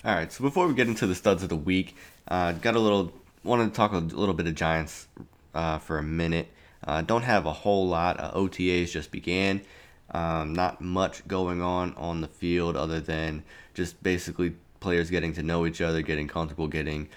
[0.03, 1.95] All right, so before we get into the studs of the week,
[2.27, 5.07] uh, got a little wanted to talk a little bit of Giants
[5.53, 6.47] uh, for a minute.
[6.83, 8.17] Uh, don't have a whole lot.
[8.17, 9.61] OTAs just began.
[10.13, 15.43] Um, not much going on on the field other than just basically players getting to
[15.43, 17.07] know each other, getting comfortable, getting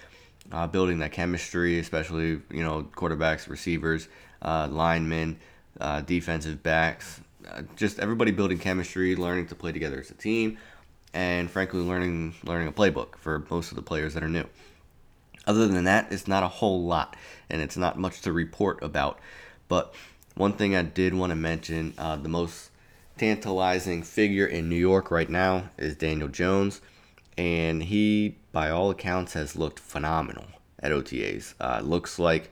[0.51, 4.07] uh, building that chemistry, especially you know quarterbacks, receivers,
[4.41, 5.37] uh, linemen,
[5.81, 7.19] uh, defensive backs,
[7.51, 10.57] uh, just everybody building chemistry, learning to play together as a team,
[11.13, 14.45] and frankly learning learning a playbook for most of the players that are new.
[15.47, 17.15] Other than that, it's not a whole lot,
[17.49, 19.19] and it's not much to report about.
[19.67, 19.93] But
[20.35, 22.71] one thing I did want to mention uh, the most
[23.17, 26.81] tantalizing figure in New York right now is Daniel Jones.
[27.37, 30.45] And he, by all accounts, has looked phenomenal
[30.79, 31.53] at OTAs.
[31.59, 32.51] Uh, looks like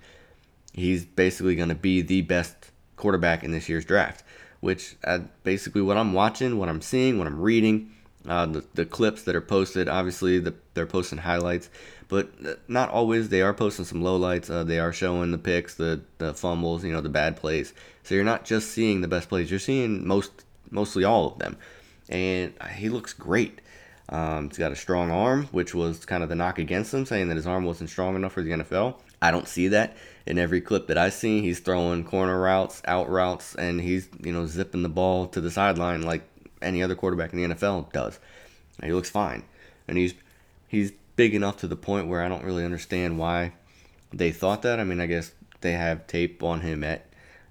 [0.73, 4.23] he's basically going to be the best quarterback in this year's draft,
[4.59, 7.91] which uh, basically what I'm watching, what I'm seeing, what I'm reading,
[8.27, 9.87] uh, the, the clips that are posted.
[9.87, 11.69] Obviously, the, they're posting highlights,
[12.13, 13.29] but not always.
[13.29, 14.47] They are posting some lowlights.
[14.47, 17.73] Uh, they are showing the picks, the, the fumbles, you know, the bad plays.
[18.03, 19.49] So you're not just seeing the best plays.
[19.49, 21.57] You're seeing most, mostly all of them,
[22.09, 23.61] and he looks great.
[24.09, 27.29] Um, he's got a strong arm, which was kind of the knock against him, saying
[27.29, 28.97] that his arm wasn't strong enough for the NFL.
[29.19, 29.97] I don't see that
[30.27, 31.41] in every clip that I see.
[31.41, 35.49] He's throwing corner routes, out routes, and he's you know zipping the ball to the
[35.49, 36.29] sideline like
[36.61, 38.19] any other quarterback in the NFL does.
[38.77, 39.45] And he looks fine,
[39.87, 40.13] and he's
[40.67, 43.53] he's big enough to the point where I don't really understand why
[44.11, 44.79] they thought that.
[44.79, 47.05] I mean, I guess they have tape on him at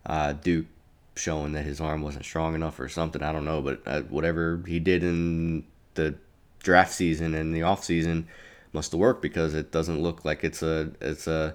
[0.06, 0.66] uh, Duke
[1.14, 3.22] showing that his arm wasn't strong enough or something.
[3.22, 6.14] I don't know, but uh, whatever he did in the
[6.60, 8.28] draft season and the off season
[8.72, 11.54] must have worked because it doesn't look like it's a it's a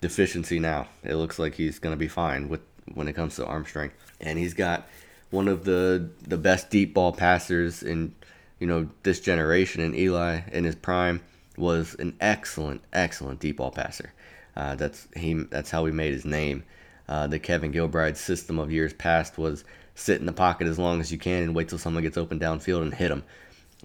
[0.00, 0.88] deficiency now.
[1.04, 2.60] It looks like he's gonna be fine with
[2.94, 4.88] when it comes to arm strength, and he's got
[5.30, 8.14] one of the the best deep ball passers in
[8.58, 9.80] you know this generation.
[9.82, 11.22] And Eli in his prime
[11.58, 14.12] was an excellent, excellent deep ball passer.
[14.56, 15.34] Uh, that's he.
[15.34, 16.64] That's how he made his name.
[17.08, 21.00] Uh, the Kevin Gilbride system of years past was sit in the pocket as long
[21.00, 23.24] as you can and wait till someone gets open downfield and hit him.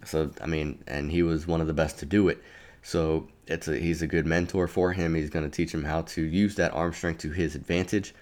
[0.06, 2.42] So I mean, and he was one of the best to do it.
[2.82, 5.16] So it's a, he's a good mentor for him.
[5.16, 8.13] He's going to teach him how to use that arm strength to his advantage.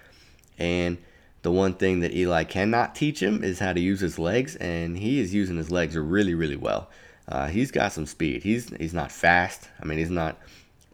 [0.59, 0.97] And
[1.41, 4.97] the one thing that Eli cannot teach him is how to use his legs, and
[4.97, 6.89] he is using his legs really, really well.
[7.27, 8.43] Uh, he's got some speed.
[8.43, 9.69] He's he's not fast.
[9.79, 10.37] I mean, he's not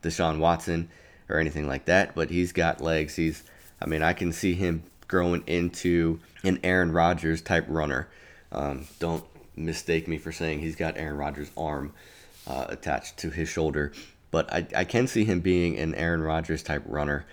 [0.02, 0.90] Deshaun Watson
[1.30, 3.16] or anything like that, but he's got legs.
[3.16, 3.44] He's
[3.82, 8.08] I mean, I can see him growing into an Aaron Rodgers type runner.
[8.52, 9.24] Um, don't
[9.56, 11.94] mistake me for saying he's got Aaron Rodgers' arm
[12.46, 13.92] uh, attached to his shoulder,
[14.32, 17.26] but I, I can see him being an Aaron Rodgers type runner.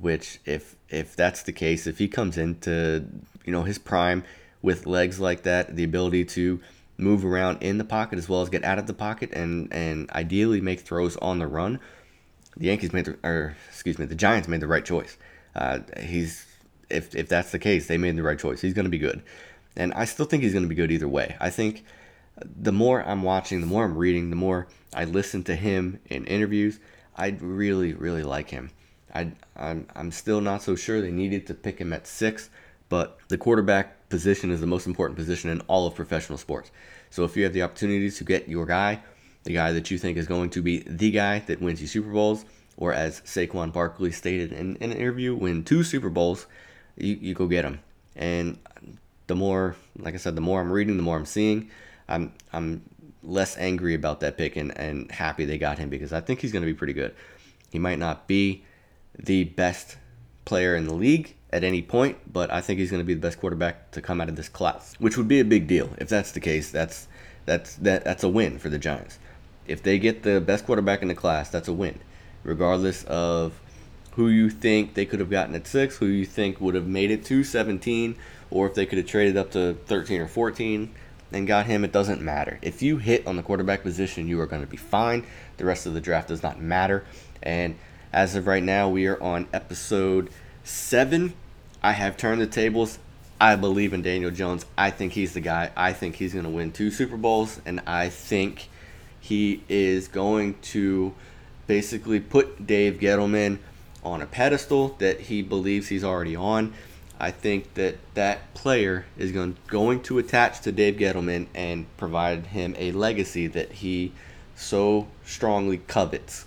[0.00, 3.06] Which, if if that's the case, if he comes into
[3.44, 4.24] you know his prime
[4.60, 6.60] with legs like that, the ability to
[6.96, 10.10] move around in the pocket as well as get out of the pocket and and
[10.12, 11.80] ideally make throws on the run.
[12.56, 15.16] The Yankees made the, or excuse me, the Giants made the right choice.
[15.54, 16.46] Uh, he's
[16.90, 18.60] if if that's the case, they made the right choice.
[18.60, 19.22] He's going to be good,
[19.76, 21.36] and I still think he's going to be good either way.
[21.40, 21.84] I think
[22.44, 26.24] the more I'm watching, the more I'm reading, the more I listen to him in
[26.26, 26.78] interviews.
[27.16, 28.70] I really really like him.
[29.14, 32.50] I I'm I'm still not so sure they needed to pick him at six,
[32.88, 36.70] but the quarterback position is the most important position in all of professional sports.
[37.10, 39.00] So if you have the opportunity to get your guy,
[39.42, 42.12] the guy that you think is going to be the guy that wins you Super
[42.12, 42.44] Bowls,
[42.76, 46.46] or as Saquon Barkley stated in, in an interview, win two Super Bowls,
[46.96, 47.80] you, you go get him.
[48.14, 48.56] And
[49.26, 51.70] the more, like I said, the more I'm reading, the more I'm seeing,
[52.08, 52.82] I'm I'm
[53.24, 56.52] less angry about that pick and, and happy they got him because I think he's
[56.52, 57.16] going to be pretty good.
[57.72, 58.64] He might not be
[59.18, 59.96] the best
[60.44, 63.20] player in the league at any point, but I think he's going to be the
[63.20, 65.88] best quarterback to come out of this class, which would be a big deal.
[65.98, 67.06] If that's the case, that's
[67.46, 69.20] that's that that's a win for the Giants.
[69.64, 72.00] If they get the best quarterback in the class, that's a win,
[72.42, 73.60] regardless of
[74.16, 77.12] who you think they could have gotten at six, who you think would have made
[77.12, 78.16] it to 17,
[78.50, 80.92] or if they could have traded up to 13 or 14
[81.32, 82.58] and got him, it doesn't matter.
[82.62, 85.24] If you hit on the quarterback position, you are going to be fine.
[85.56, 87.04] The rest of the draft does not matter.
[87.42, 87.76] And
[88.12, 90.30] as of right now, we are on episode
[90.62, 91.34] seven.
[91.84, 92.98] I have turned the tables.
[93.38, 94.64] I believe in Daniel Jones.
[94.78, 95.70] I think he's the guy.
[95.76, 98.70] I think he's going to win two Super Bowls, and I think
[99.20, 101.12] he is going to
[101.66, 103.58] basically put Dave Gettleman
[104.02, 106.72] on a pedestal that he believes he's already on.
[107.20, 112.46] I think that that player is going, going to attach to Dave Gettleman and provide
[112.46, 114.12] him a legacy that he
[114.56, 116.46] so strongly covets.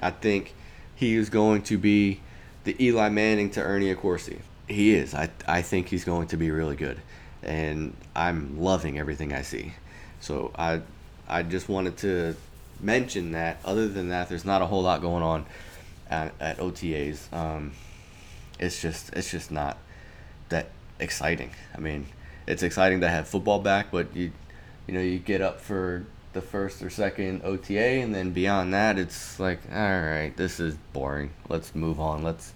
[0.00, 0.54] I think
[0.94, 2.20] he is going to be
[2.62, 4.42] the Eli Manning to Ernie Accorsi.
[4.68, 5.14] He is.
[5.14, 7.00] I, I think he's going to be really good.
[7.42, 9.74] And I'm loving everything I see.
[10.20, 10.80] So I
[11.28, 12.36] I just wanted to
[12.80, 13.58] mention that.
[13.64, 15.46] Other than that, there's not a whole lot going on
[16.10, 17.32] at, at OTAs.
[17.32, 17.72] Um,
[18.58, 19.78] it's just it's just not
[20.48, 21.50] that exciting.
[21.74, 22.06] I mean,
[22.46, 24.32] it's exciting to have football back, but you
[24.86, 28.98] you know you get up for the first or second OTA, and then beyond that,
[28.98, 31.30] it's like all right, this is boring.
[31.48, 32.22] Let's move on.
[32.22, 32.52] Let's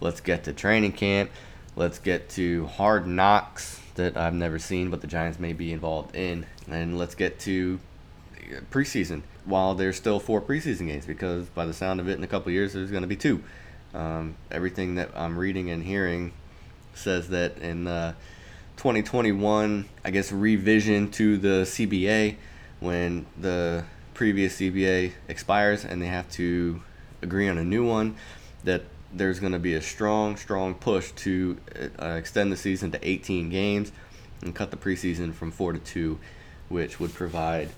[0.00, 1.30] let's get to training camp.
[1.76, 6.14] Let's get to hard knocks that I've never seen, but the Giants may be involved
[6.14, 7.80] in, and let's get to
[8.70, 9.22] preseason.
[9.44, 12.50] While there's still four preseason games because by the sound of it in a couple
[12.52, 13.42] years there's going to be two.
[13.94, 16.32] Um, everything that i'm reading and hearing
[16.94, 18.14] says that in uh,
[18.76, 22.34] 2021 i guess revision to the cba
[22.80, 26.82] when the previous cba expires and they have to
[27.22, 28.16] agree on a new one
[28.64, 28.82] that
[29.14, 31.56] there's going to be a strong strong push to
[32.00, 33.92] uh, extend the season to 18 games
[34.42, 36.18] and cut the preseason from 4 to 2
[36.68, 37.68] which would provide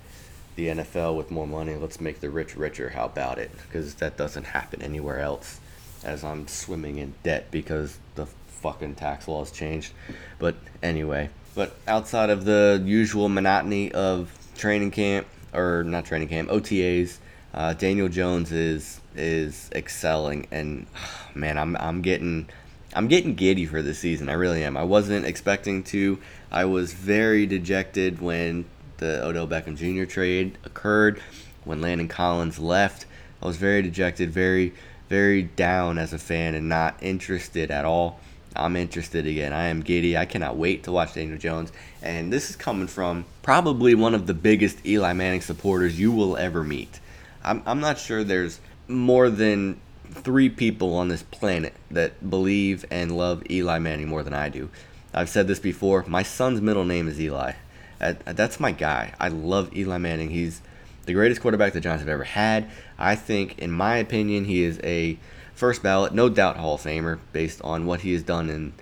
[0.55, 1.75] the NFL with more money.
[1.75, 2.89] Let's make the rich richer.
[2.89, 3.51] How about it?
[3.61, 5.59] Because that doesn't happen anywhere else.
[6.03, 9.93] As I'm swimming in debt because the fucking tax laws changed.
[10.39, 16.49] But anyway, but outside of the usual monotony of training camp or not training camp
[16.49, 17.17] OTAs,
[17.57, 20.85] uh, Daniel Jones is is excelling, and
[21.35, 22.47] man, I'm I'm getting.
[22.93, 24.29] I'm getting giddy for this season.
[24.29, 24.77] I really am.
[24.77, 26.17] I wasn't expecting to.
[26.49, 28.65] I was very dejected when
[28.97, 30.05] the Odell Beckham Jr.
[30.05, 31.21] trade occurred,
[31.63, 33.05] when Landon Collins left,
[33.41, 34.73] I was very dejected, very,
[35.09, 38.19] very down as a fan, and not interested at all.
[38.55, 39.53] I'm interested again.
[39.53, 40.17] I am giddy.
[40.17, 41.71] I cannot wait to watch Daniel Jones.
[42.01, 46.37] And this is coming from probably one of the biggest Eli Manning supporters you will
[46.37, 46.99] ever meet.
[47.43, 49.79] I'm, I'm not sure there's more than
[50.11, 54.69] three people on this planet that believe and love Eli Manning more than I do.
[55.13, 56.03] I've said this before.
[56.07, 57.53] My son's middle name is Eli.
[57.99, 59.13] That's my guy.
[59.19, 60.29] I love Eli Manning.
[60.29, 60.61] He's
[61.05, 62.69] the greatest quarterback the Giants have ever had.
[62.97, 65.17] I think, in my opinion, he is a
[65.55, 68.73] first ballot, no doubt Hall of Famer based on what he has done in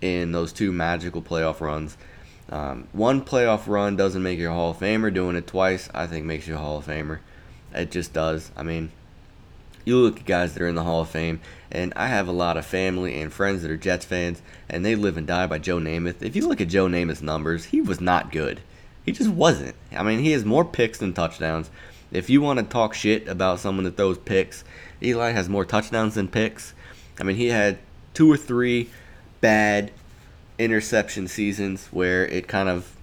[0.00, 1.96] in those two magical playoff runs.
[2.48, 5.12] Um, one playoff run doesn't make you a Hall of Famer.
[5.12, 7.20] Doing it twice, I think, makes you a Hall of Famer.
[7.74, 8.50] It just does.
[8.56, 8.90] I mean,
[9.84, 11.40] you look at guys that are in the Hall of Fame,
[11.70, 14.94] and I have a lot of family and friends that are Jets fans, and they
[14.94, 16.22] live and die by Joe Namath.
[16.22, 18.60] If you look at Joe Namath's numbers, he was not good.
[19.04, 19.74] He just wasn't.
[19.96, 21.70] I mean, he has more picks than touchdowns.
[22.12, 24.64] If you want to talk shit about someone that throws picks,
[25.02, 26.74] Eli has more touchdowns than picks.
[27.18, 27.78] I mean, he had
[28.14, 28.90] two or three
[29.40, 29.92] bad
[30.58, 32.94] interception seasons where it kind of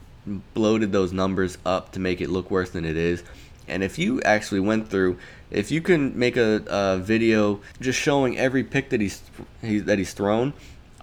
[0.54, 3.24] bloated those numbers up to make it look worse than it is.
[3.68, 5.18] And if you actually went through,
[5.52, 9.22] if you can make a, a video just showing every pick that he's
[9.62, 10.54] he, that he's thrown,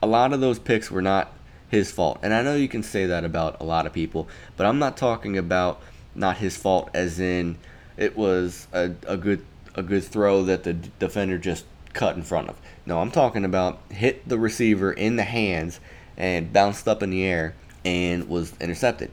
[0.03, 1.33] a lot of those picks were not
[1.69, 2.19] his fault.
[2.23, 4.97] And I know you can say that about a lot of people, but I'm not
[4.97, 5.81] talking about
[6.15, 7.59] not his fault as in
[7.97, 9.45] it was a, a good
[9.75, 12.61] a good throw that the defender just cut in front of.
[12.87, 15.81] No, I'm talking about hit the receiver in the hands
[16.17, 17.55] and bounced up in the air
[17.85, 19.11] and was intercepted.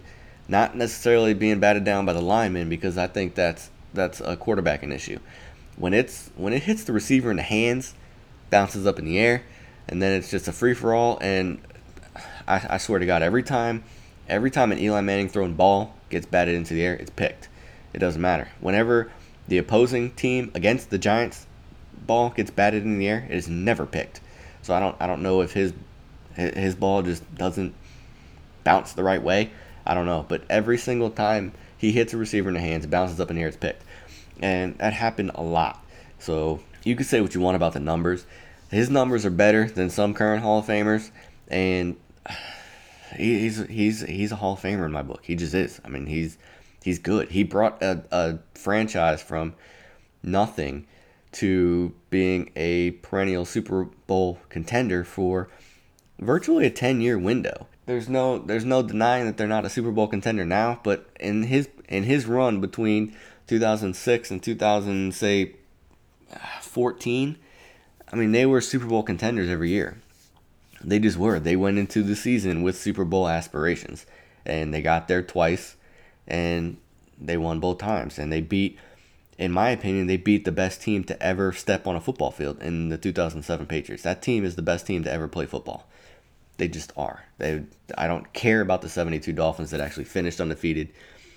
[0.48, 4.94] Not necessarily being batted down by the lineman because I think that's that's a quarterbacking
[4.94, 5.20] issue.
[5.76, 7.94] When it's when it hits the receiver in the hands,
[8.50, 9.44] bounces up in the air,
[9.88, 11.18] and then it's just a free for all.
[11.22, 11.62] And
[12.48, 13.84] I, I swear to God, every time
[14.28, 17.50] every time an Eli Manning thrown ball gets batted into the air, it's picked.
[17.94, 18.50] It doesn't matter.
[18.60, 19.12] Whenever
[19.48, 21.48] the opposing team against the Giants
[22.06, 24.22] ball gets batted in the air, it is never picked.
[24.62, 25.74] So I don't I don't know if his
[26.36, 27.74] his ball just doesn't
[28.64, 29.52] bounce the right way.
[29.86, 32.90] I don't know, but every single time he hits a receiver in the hands, it
[32.90, 33.84] bounces up in the air, it's picked,
[34.42, 35.84] and that happened a lot.
[36.20, 38.26] So you can say what you want about the numbers.
[38.70, 41.12] His numbers are better than some current Hall of Famers,
[41.48, 41.98] and
[43.16, 45.22] he's he's he's a Hall of Famer in my book.
[45.24, 45.82] He just is.
[45.84, 46.38] I mean, he's
[46.84, 47.30] he's good.
[47.30, 49.56] He brought a, a franchise from
[50.24, 50.88] nothing
[51.34, 55.50] to being a perennial Super Bowl contender for
[56.20, 57.68] virtually a 10 year window.
[57.92, 61.44] There's no there's no denying that they're not a Super Bowl contender now, but in
[61.44, 63.14] his in his run between
[63.48, 65.56] 2006 and 2000 say
[66.62, 67.38] 14,
[68.10, 69.98] I mean they were Super Bowl contenders every year.
[70.82, 71.38] They just were.
[71.38, 74.06] They went into the season with Super Bowl aspirations
[74.46, 75.76] and they got there twice
[76.26, 76.78] and
[77.20, 78.80] they won both times and they beat
[79.38, 82.62] in my opinion, they beat the best team to ever step on a football field
[82.62, 84.04] in the 2007 Patriots.
[84.04, 85.90] That team is the best team to ever play football.
[86.62, 87.26] They just are.
[87.40, 87.64] They
[87.98, 90.90] I don't care about the 72 Dolphins that actually finished undefeated.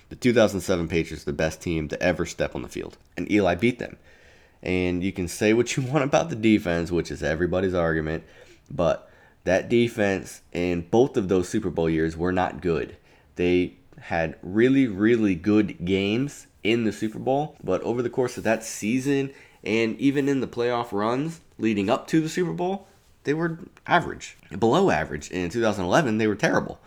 [0.09, 3.79] The 2007 Patriots the best team to ever step on the field, and Eli beat
[3.79, 3.97] them.
[4.61, 8.23] And you can say what you want about the defense, which is everybody's argument,
[8.69, 9.09] but
[9.45, 12.95] that defense in both of those Super Bowl years were not good.
[13.35, 18.43] They had really, really good games in the Super Bowl, but over the course of
[18.43, 22.87] that season and even in the playoff runs leading up to the Super Bowl,
[23.25, 25.29] they were average, below average.
[25.29, 26.79] In 2011, they were terrible.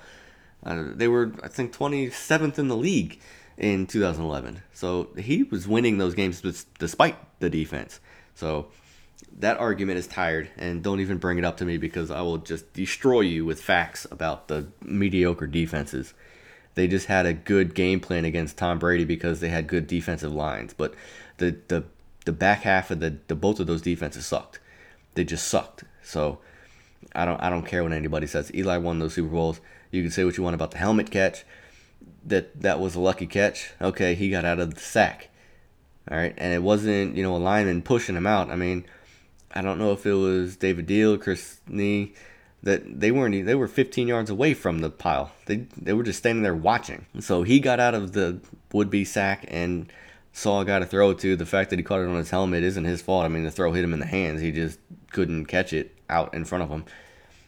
[0.65, 3.21] Uh, they were, I think, 27th in the league
[3.57, 4.63] in 2011.
[4.73, 6.41] So he was winning those games
[6.79, 8.01] despite the defense.
[8.35, 8.69] So
[9.39, 12.39] that argument is tired, and don't even bring it up to me because I will
[12.39, 16.15] just destroy you with facts about the mediocre defenses.
[16.75, 20.33] They just had a good game plan against Tom Brady because they had good defensive
[20.33, 20.95] lines, but
[21.39, 21.85] the the
[22.25, 24.61] the back half of the, the both of those defenses sucked.
[25.15, 25.85] They just sucked.
[26.09, 26.39] So
[27.15, 28.51] I don't I don't care what anybody says.
[28.55, 29.61] Eli won those Super Bowls.
[29.91, 31.45] You can say what you want about the helmet catch.
[32.25, 33.71] That that was a lucky catch.
[33.81, 35.29] Okay, he got out of the sack.
[36.11, 38.51] All right, and it wasn't you know a lineman pushing him out.
[38.51, 38.87] I mean,
[39.53, 42.15] I don't know if it was David Diehl, Chris Snee,
[42.63, 45.33] that they weren't they were 15 yards away from the pile.
[45.45, 47.05] They they were just standing there watching.
[47.21, 48.41] So he got out of the
[48.73, 49.93] would be sack and
[50.33, 51.37] saw a guy to throw it to.
[51.37, 53.27] The fact that he caught it on his helmet isn't his fault.
[53.27, 54.41] I mean, the throw hit him in the hands.
[54.41, 54.79] He just
[55.11, 56.85] couldn't catch it out in front of him.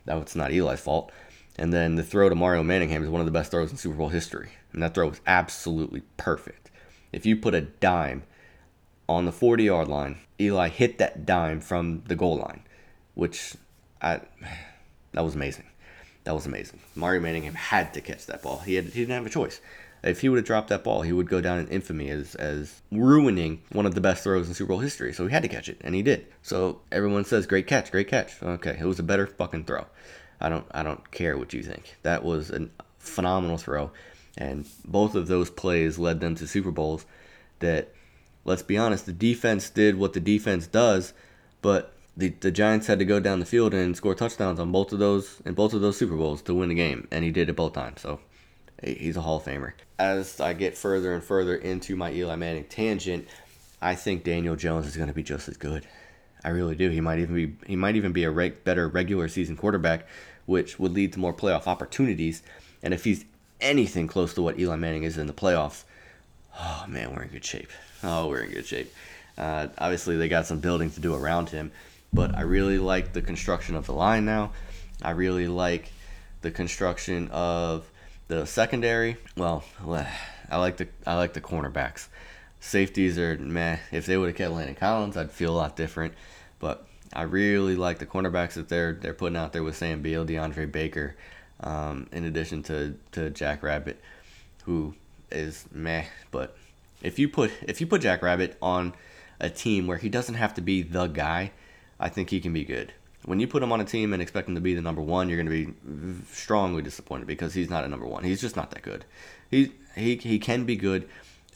[0.05, 1.13] That was not Eli's fault.
[1.59, 3.97] And then the throw to Mario Manningham is one of the best throws in Super
[3.97, 4.51] Bowl history.
[4.73, 6.71] And that throw was absolutely perfect.
[7.13, 8.23] If you put a dime
[9.09, 12.63] on the 40 yard line, Eli hit that dime from the goal line,
[13.15, 13.57] which
[14.01, 14.21] I,
[15.13, 15.67] that was amazing.
[16.25, 16.81] That was amazing.
[16.95, 18.59] Mario Manningham had to catch that ball.
[18.59, 19.61] He, had, he didn't have a choice.
[20.03, 22.80] If he would have dropped that ball, he would go down in infamy as, as
[22.90, 25.12] ruining one of the best throws in Super Bowl history.
[25.12, 26.26] So he had to catch it, and he did.
[26.42, 29.86] So everyone says, "Great catch, great catch." Okay, it was a better fucking throw.
[30.40, 31.96] I don't I don't care what you think.
[32.03, 33.90] That was a phenomenal throw,
[34.38, 37.05] and both of those plays led them to Super Bowls.
[37.59, 37.92] That
[38.44, 41.12] let's be honest, the defense did what the defense does,
[41.61, 44.92] but the, the Giants had to go down the field and score touchdowns on both
[44.92, 47.51] of those in both of those Super Bowls to win the game, and he did
[47.51, 48.01] it both times.
[48.01, 48.20] So
[48.83, 49.72] he's a Hall of Famer.
[49.99, 53.28] As I get further and further into my Eli Manning tangent,
[53.83, 55.87] I think Daniel Jones is going to be just as good.
[56.45, 56.91] I really do.
[56.91, 60.07] He might even be he might even be a better regular season quarterback,
[60.47, 62.43] which would lead to more playoff opportunities.
[62.83, 63.24] And if he's
[63.61, 65.85] anything close to what Eli Manning is in the playoffs,
[66.59, 67.70] oh man, we're in good shape.
[68.03, 68.93] Oh, we're in good shape.
[69.37, 71.72] Uh, obviously, they got some building to do around him,
[72.12, 74.53] but I really like the construction of the line now.
[75.03, 75.93] I really like
[76.41, 77.91] the construction of
[78.31, 82.07] the secondary, well, I like the I like the cornerbacks.
[82.61, 83.78] Safeties are meh.
[83.91, 86.14] If they would have kept Landon Collins, I'd feel a lot different.
[86.61, 90.24] But I really like the cornerbacks that they're they're putting out there with Sam Beal,
[90.24, 91.16] DeAndre Baker,
[91.59, 94.01] um, in addition to, to Jack Rabbit,
[94.64, 94.95] who
[95.33, 96.05] is meh.
[96.31, 96.57] But
[97.03, 98.95] if you put if you put Jack Rabbit on
[99.41, 101.51] a team where he doesn't have to be the guy,
[101.99, 102.93] I think he can be good.
[103.25, 105.29] When you put him on a team and expect him to be the number one,
[105.29, 108.25] you're going to be strongly disappointed because he's not a number one.
[108.25, 109.05] He's just not that good.
[109.51, 111.09] He he he can be good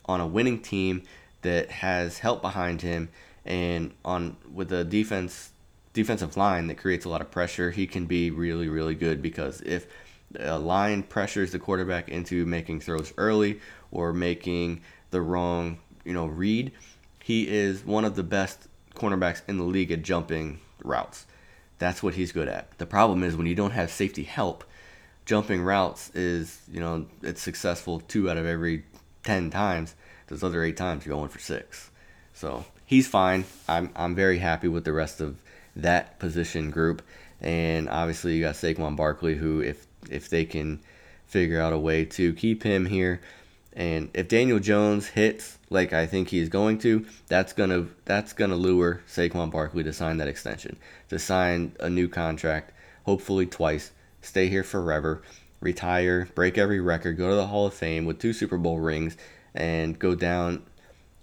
[0.04, 1.02] on a winning team
[1.42, 3.08] that has help behind him
[3.44, 5.52] and on with a defense
[5.92, 7.70] defensive line that creates a lot of pressure.
[7.70, 9.86] He can be really really good because if
[10.38, 13.60] a line pressures the quarterback into making throws early
[13.90, 16.72] or making the wrong you know read,
[17.22, 21.26] he is one of the best cornerbacks in the league at jumping routes.
[21.84, 22.78] That's what he's good at.
[22.78, 24.64] The problem is when you don't have safety help,
[25.26, 28.84] jumping routes is, you know, it's successful two out of every
[29.24, 29.94] 10 times.
[30.28, 31.90] Those other eight times, you're going for six.
[32.32, 33.44] So he's fine.
[33.68, 35.36] I'm, I'm very happy with the rest of
[35.76, 37.02] that position group.
[37.42, 40.80] And obviously, you got Saquon Barkley, who, if, if they can
[41.26, 43.20] figure out a way to keep him here,
[43.74, 48.56] and if Daniel Jones hits like I think he's going to, that's gonna that's gonna
[48.56, 50.76] lure Saquon Barkley to sign that extension,
[51.08, 52.72] to sign a new contract,
[53.04, 53.90] hopefully twice,
[54.22, 55.22] stay here forever,
[55.60, 59.16] retire, break every record, go to the Hall of Fame with two Super Bowl rings,
[59.54, 60.62] and go down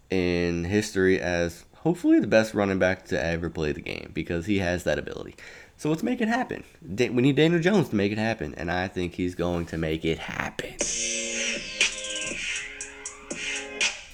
[0.10, 4.60] in history as hopefully the best running back to ever play the game because he
[4.60, 5.36] has that ability.
[5.78, 6.64] So let's make it happen.
[6.84, 10.06] We need Daniel Jones to make it happen, and I think he's going to make
[10.06, 10.76] it happen.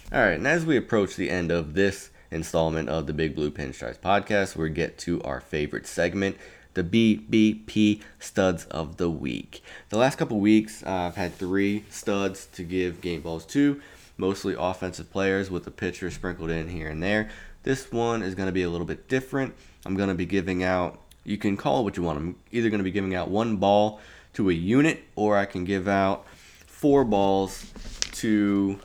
[0.09, 3.51] All right, and as we approach the end of this installment of the Big Blue
[3.51, 6.37] Pinstripes podcast, we get to our favorite segment,
[6.75, 9.61] the BBP studs of the week.
[9.89, 13.81] The last couple weeks, uh, I've had three studs to give game balls to,
[14.15, 17.29] mostly offensive players with a pitcher sprinkled in here and there.
[17.63, 19.55] This one is going to be a little bit different.
[19.85, 22.17] I'm going to be giving out, you can call it what you want.
[22.17, 23.99] I'm either going to be giving out one ball
[24.35, 26.25] to a unit, or I can give out
[26.65, 27.69] four balls
[28.13, 28.79] to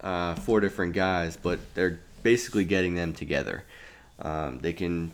[0.00, 3.64] uh, four different guys, but they're basically getting them together.
[4.18, 5.12] Um, they can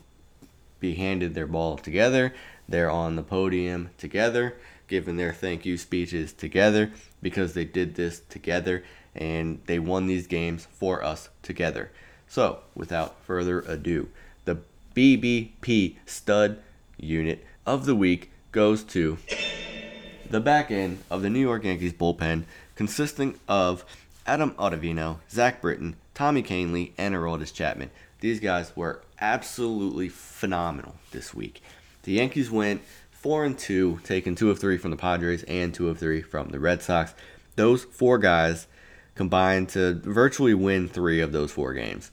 [0.80, 2.34] be handed their ball together.
[2.68, 4.54] They're on the podium together,
[4.88, 6.90] giving their thank you speeches together
[7.22, 11.90] because they did this together and they won these games for us together.
[12.26, 14.08] So, without further ado,
[14.44, 14.58] the
[14.94, 16.58] BBP stud
[16.96, 19.18] unit of the week goes to
[20.28, 23.84] the back end of the New York Yankees bullpen, consisting of
[24.26, 27.90] Adam Ottavino, Zach Britton, Tommy Kahnle, and Aroldis Chapman.
[28.20, 31.62] These guys were absolutely phenomenal this week.
[32.04, 35.88] The Yankees went four and two, taking two of three from the Padres and two
[35.88, 37.14] of three from the Red Sox.
[37.56, 38.66] Those four guys
[39.14, 42.10] combined to virtually win three of those four games.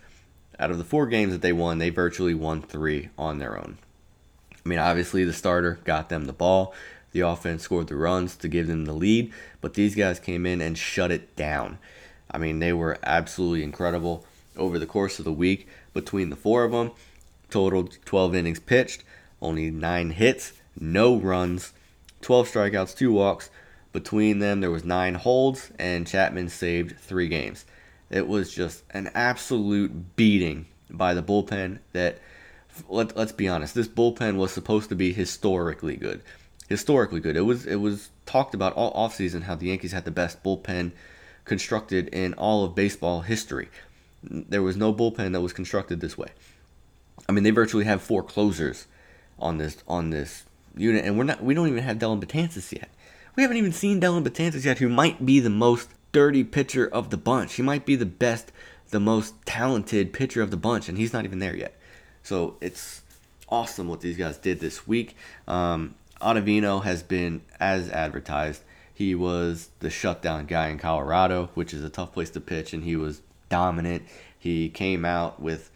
[0.59, 3.77] Out of the four games that they won, they virtually won three on their own.
[4.53, 6.73] I mean, obviously the starter got them the ball.
[7.13, 10.61] The offense scored the runs to give them the lead, but these guys came in
[10.61, 11.77] and shut it down.
[12.31, 14.25] I mean, they were absolutely incredible
[14.57, 16.91] over the course of the week between the four of them.
[17.49, 19.03] Totaled 12 innings pitched,
[19.41, 21.73] only nine hits, no runs,
[22.21, 23.49] 12 strikeouts, two walks.
[23.91, 27.65] Between them, there was nine holds, and Chapman saved three games.
[28.09, 31.79] It was just an absolute beating by the bullpen.
[31.91, 32.19] That
[32.87, 36.21] let, let's be honest, this bullpen was supposed to be historically good.
[36.69, 37.35] Historically good.
[37.35, 40.91] It was it was talked about all offseason how the Yankees had the best bullpen
[41.45, 43.69] constructed in all of baseball history.
[44.23, 46.29] There was no bullpen that was constructed this way.
[47.27, 48.87] I mean, they virtually have four closers
[49.39, 50.43] on this on this
[50.75, 52.89] unit, and we're not we don't even have Dellin Betances yet.
[53.35, 57.09] We haven't even seen Dellin Betances yet, who might be the most dirty pitcher of
[57.09, 57.53] the bunch.
[57.53, 58.51] He might be the best,
[58.89, 61.75] the most talented pitcher of the bunch, and he's not even there yet.
[62.23, 63.01] So it's
[63.49, 65.15] awesome what these guys did this week.
[65.47, 68.61] Um, Ottavino has been as advertised
[68.93, 72.83] he was the shutdown guy in Colorado, which is a tough place to pitch, and
[72.83, 74.03] he was dominant.
[74.37, 75.71] He came out with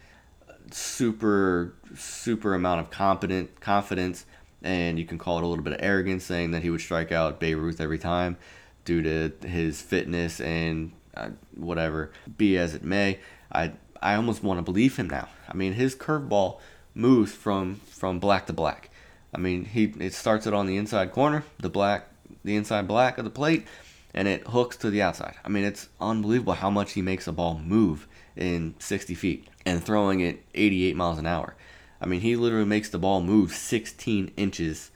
[0.70, 4.26] super super amount of competent confidence,
[4.62, 7.12] and you can call it a little bit of arrogance, saying that he would strike
[7.12, 8.36] out Babe Ruth every time
[8.84, 12.10] due to his fitness and uh, whatever.
[12.36, 13.18] Be as it may,
[13.52, 15.28] I I almost want to believe him now.
[15.48, 16.58] I mean, his curveball
[16.94, 18.90] moves from from black to black.
[19.34, 22.08] I mean, he it starts it on the inside corner, the black
[22.46, 23.66] the inside black of the plate,
[24.14, 25.34] and it hooks to the outside.
[25.44, 29.82] I mean, it's unbelievable how much he makes a ball move in 60 feet and
[29.82, 31.56] throwing it 88 miles an hour.
[32.00, 34.90] I mean, he literally makes the ball move 16 inches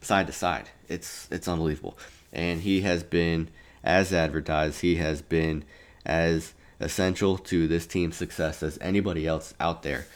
[0.00, 0.70] side to side.
[0.88, 1.98] It's it's unbelievable,
[2.32, 3.48] and he has been
[3.82, 4.80] as advertised.
[4.80, 5.64] He has been
[6.04, 10.06] as essential to this team's success as anybody else out there.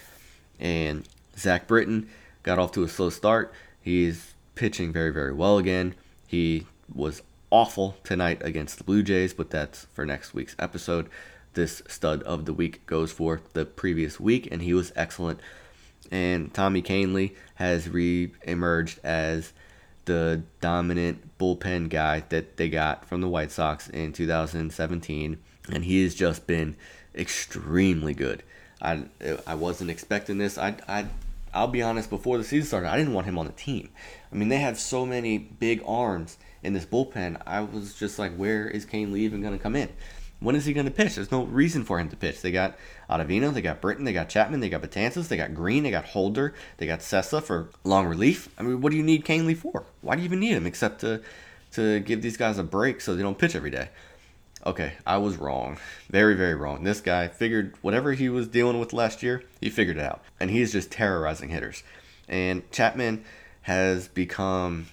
[0.59, 2.09] And Zach Britton
[2.43, 3.53] got off to a slow start.
[3.81, 5.95] He's pitching very very well again.
[6.27, 11.09] He was awful tonight against the Blue Jays, but that's for next week's episode.
[11.55, 15.41] This stud of the week goes for the previous week, and he was excellent
[16.11, 19.53] And Tommy Kahnle has re-emerged as
[20.07, 25.39] the dominant bullpen guy that they got from the White Sox in 2017,
[25.73, 26.77] and he has just been
[27.15, 28.43] extremely good.
[28.81, 29.05] I
[29.47, 30.59] I wasn't expecting this.
[30.59, 31.07] I I
[31.53, 32.11] I'll be honest.
[32.11, 33.91] Before the season started, I didn't want him on the team.
[34.33, 37.41] I mean, they have so many big arms in this bullpen.
[37.47, 39.89] I was just like, where is Kahnle even going to come in?
[40.41, 41.17] When is he going to pitch?
[41.17, 42.41] There's no reason for him to pitch.
[42.41, 42.79] They got
[43.11, 46.07] Ottavino, they got Britton, they got Chapman, they got Betances, they got Green, they got
[46.07, 48.49] Holder, they got Sessa for long relief.
[48.59, 49.85] I mean, what do you need Kahnle for?
[50.01, 51.21] Why do you even need him except to
[51.73, 53.91] to give these guys a break so they don't pitch every day?
[54.67, 55.79] Okay, I was wrong.
[56.11, 56.85] Very, very wrong.
[56.85, 60.23] This guy figured whatever he was dealing with last year, he figured it out.
[60.39, 61.83] And he's just terrorizing hitters.
[62.29, 63.25] And Chapman
[63.63, 64.89] has become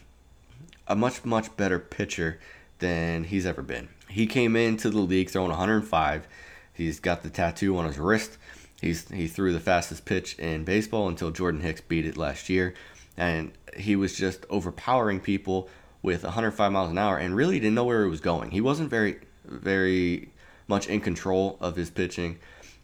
[0.88, 2.40] a much, much better pitcher
[2.80, 3.90] than he's ever been.
[4.10, 6.28] He came into the league throwing 105.
[6.74, 8.38] He's got the tattoo on his wrist.
[8.82, 12.76] He's he threw the fastest pitch in baseball until Jordan Hicks beat it last year,
[13.18, 15.68] and he was just overpowering people
[16.04, 18.52] with 105 miles an hour and really didn't know where he was going.
[18.52, 20.30] He wasn't very very
[20.68, 22.38] much in control of his pitching.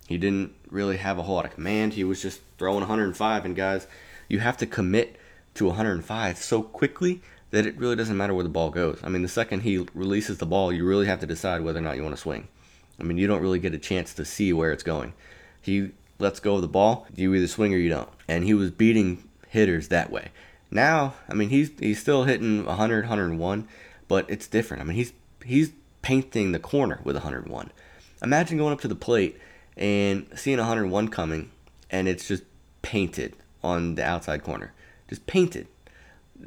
[0.08, 1.94] He didn't really have a whole lot of command.
[1.94, 3.88] He was just throwing 105 and guys,
[4.28, 5.18] you have to commit
[5.56, 7.22] to 105 so quickly
[7.54, 9.00] that it really doesn't matter where the ball goes.
[9.04, 11.84] I mean, the second he releases the ball, you really have to decide whether or
[11.84, 12.48] not you want to swing.
[13.00, 15.14] I mean, you don't really get a chance to see where it's going.
[15.62, 18.10] He lets go of the ball, you either swing or you don't.
[18.28, 20.30] And he was beating hitters that way.
[20.72, 23.68] Now, I mean, he's he's still hitting 100, 101,
[24.08, 24.82] but it's different.
[24.82, 25.14] I mean, he's
[25.46, 27.72] he's painting the corner with 101.
[28.24, 29.38] Imagine going up to the plate
[29.78, 31.52] and seeing 101 coming,
[31.92, 32.46] and it's just
[32.82, 34.74] painted on the outside corner,
[35.08, 35.68] just painted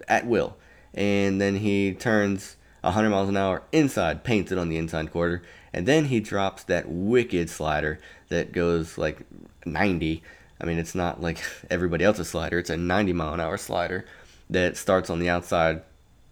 [0.09, 0.57] at will
[0.95, 5.43] and then he turns 100 miles an hour inside, paints it on the inside quarter,
[5.72, 9.26] and then he drops that wicked slider that goes like
[9.64, 10.22] 90.
[10.61, 14.07] I mean, it's not like everybody else's slider, it's a 90 mile an hour slider
[14.49, 15.82] that starts on the outside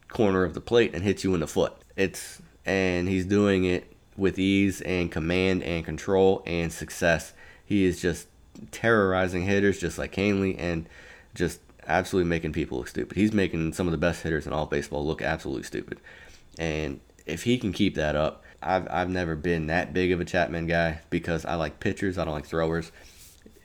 [0.09, 1.75] corner of the plate and hits you in the foot.
[1.97, 7.33] It's and he's doing it with ease and command and control and success.
[7.67, 8.29] He is just
[8.71, 10.89] terrorizing hitters just like Kahnle and
[11.35, 13.17] just absolutely making people look stupid.
[13.17, 15.99] He's making some of the best hitters in all baseball look absolutely stupid.
[16.59, 20.25] And if he can keep that up, I've, I've never been that big of a
[20.25, 22.91] Chapman guy because I like pitchers, I don't like throwers.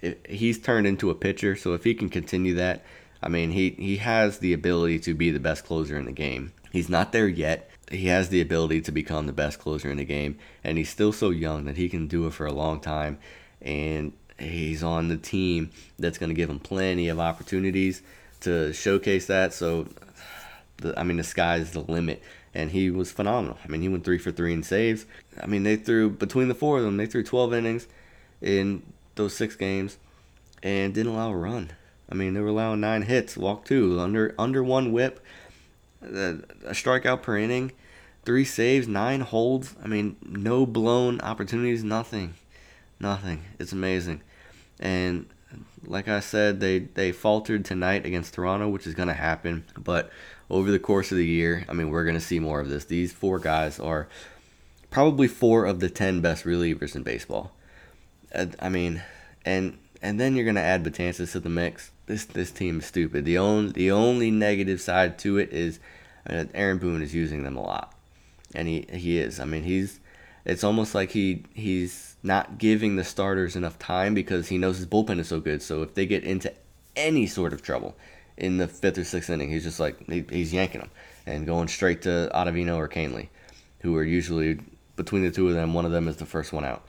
[0.01, 2.83] It, he's turned into a pitcher, so if he can continue that,
[3.21, 6.53] I mean, he, he has the ability to be the best closer in the game.
[6.71, 7.69] He's not there yet.
[7.91, 11.11] He has the ability to become the best closer in the game, and he's still
[11.11, 13.17] so young that he can do it for a long time.
[13.61, 18.01] And he's on the team that's going to give him plenty of opportunities
[18.41, 19.53] to showcase that.
[19.53, 19.87] So,
[20.77, 22.21] the, I mean, the sky's the limit.
[22.53, 23.59] And he was phenomenal.
[23.63, 25.05] I mean, he went three for three in saves.
[25.41, 27.87] I mean, they threw, between the four of them, they threw 12 innings
[28.41, 28.81] in
[29.15, 29.97] those six games
[30.63, 31.71] and didn't allow a run.
[32.09, 35.23] I mean, they were allowing nine hits, walk two, under under one WHIP,
[36.03, 37.71] uh, a strikeout per inning,
[38.25, 39.75] three saves, nine holds.
[39.83, 42.33] I mean, no blown opportunities, nothing,
[42.99, 43.43] nothing.
[43.59, 44.21] It's amazing.
[44.79, 45.25] And
[45.85, 49.65] like I said, they, they faltered tonight against Toronto, which is going to happen.
[49.77, 50.11] But
[50.49, 52.85] over the course of the year, I mean, we're going to see more of this.
[52.85, 54.07] These four guys are
[54.91, 57.51] probably four of the 10 best relievers in baseball.
[58.59, 59.01] I mean,
[59.45, 61.91] and and then you're going to add Betances to the mix.
[62.05, 63.25] This this team is stupid.
[63.25, 65.79] The only the only negative side to it is
[66.29, 67.93] uh, Aaron Boone is using them a lot,
[68.53, 69.39] and he he is.
[69.39, 69.99] I mean, he's
[70.49, 74.87] it's almost like he he's not giving the starters enough time because he knows his
[74.87, 75.61] bullpen is so good.
[75.61, 76.51] So if they get into
[76.95, 77.95] any sort of trouble
[78.35, 80.89] in the fifth or sixth inning, he's just like he, he's yanking them
[81.27, 83.29] and going straight to Ottavino or Kahnle,
[83.81, 84.59] who are usually
[84.95, 85.75] between the two of them.
[85.75, 86.83] One of them is the first one out.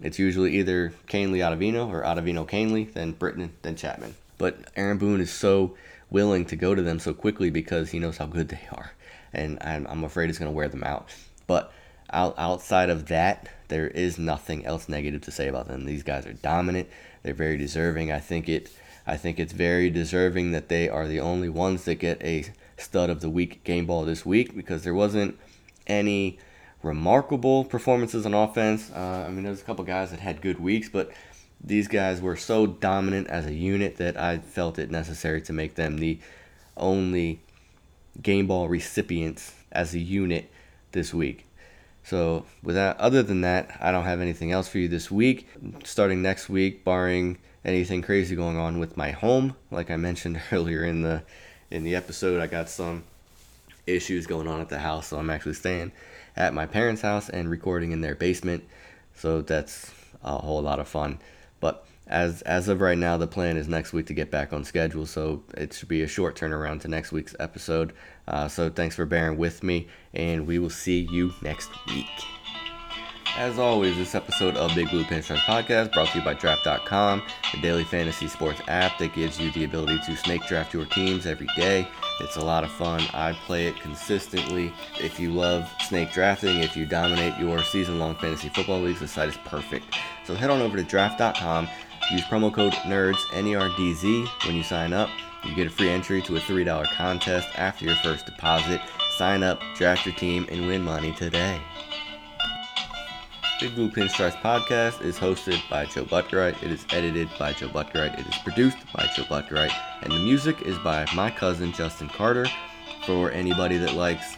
[0.00, 4.14] It's usually either Kahnle Ottavino or Ottavino Kahnle, then Britton, then Chapman.
[4.38, 5.74] But Aaron Boone is so
[6.08, 8.92] willing to go to them so quickly because he knows how good they are,
[9.32, 11.12] and I'm, I'm afraid it's going to wear them out.
[11.48, 11.72] But
[12.12, 15.84] outside of that, there is nothing else negative to say about them.
[15.84, 16.88] These guys are dominant.
[17.22, 18.12] They're very deserving.
[18.12, 18.70] I think it.
[19.08, 22.44] I think it's very deserving that they are the only ones that get a
[22.76, 25.38] stud of the week game ball this week because there wasn't
[25.86, 26.38] any
[26.82, 28.90] remarkable performances on offense.
[28.90, 31.12] Uh, I mean, there's a couple guys that had good weeks, but
[31.62, 35.74] these guys were so dominant as a unit that I felt it necessary to make
[35.74, 36.18] them the
[36.76, 37.40] only
[38.20, 40.50] game ball recipients as a unit
[40.92, 41.45] this week.
[42.06, 45.48] So, without other than that, I don't have anything else for you this week.
[45.82, 50.84] Starting next week, barring anything crazy going on with my home, like I mentioned earlier
[50.84, 51.24] in the
[51.68, 53.02] in the episode, I got some
[53.88, 55.90] issues going on at the house, so I'm actually staying
[56.36, 58.62] at my parents' house and recording in their basement.
[59.16, 59.90] So that's
[60.22, 61.18] a whole lot of fun.
[61.58, 64.64] But as as of right now, the plan is next week to get back on
[64.64, 67.92] schedule, so it should be a short turnaround to next week's episode.
[68.28, 72.06] Uh, so thanks for bearing with me, and we will see you next week.
[73.36, 77.60] As always, this episode of Big Blue Pinstripes Podcast brought to you by Draft.com, the
[77.60, 81.48] daily fantasy sports app that gives you the ability to snake draft your teams every
[81.54, 81.86] day.
[82.20, 83.02] It's a lot of fun.
[83.12, 84.72] I play it consistently.
[84.98, 89.08] If you love snake drafting, if you dominate your season long fantasy football leagues, the
[89.08, 89.84] site is perfect.
[90.24, 91.68] So head on over to Draft.com,
[92.10, 95.10] use promo code NERDS, N E R D Z, when you sign up.
[95.44, 98.80] You get a free entry to a $3 contest after your first deposit.
[99.16, 101.60] Sign up, draft your team, and win money today.
[103.60, 106.62] Big Blue Pinstripes podcast is hosted by Joe Buttgerite.
[106.62, 108.18] It is edited by Joe Buttgerite.
[108.18, 109.72] It is produced by Joe Buttgerite.
[110.02, 112.46] And the music is by my cousin Justin Carter.
[113.06, 114.36] For anybody that likes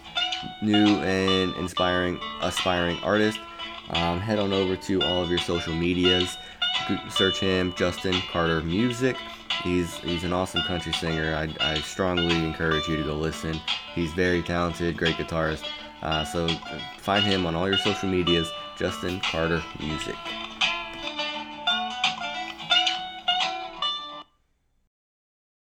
[0.62, 3.40] new and inspiring, aspiring artists,
[3.90, 6.36] um, head on over to all of your social medias.
[7.10, 9.16] Search him, Justin Carter Music.
[9.62, 11.34] He's he's an awesome country singer.
[11.34, 13.60] I, I strongly encourage you to go listen.
[13.94, 15.64] He's very talented, great guitarist.
[16.02, 16.48] Uh, so
[16.98, 18.48] find him on all your social medias.
[18.76, 20.14] Justin Carter Music.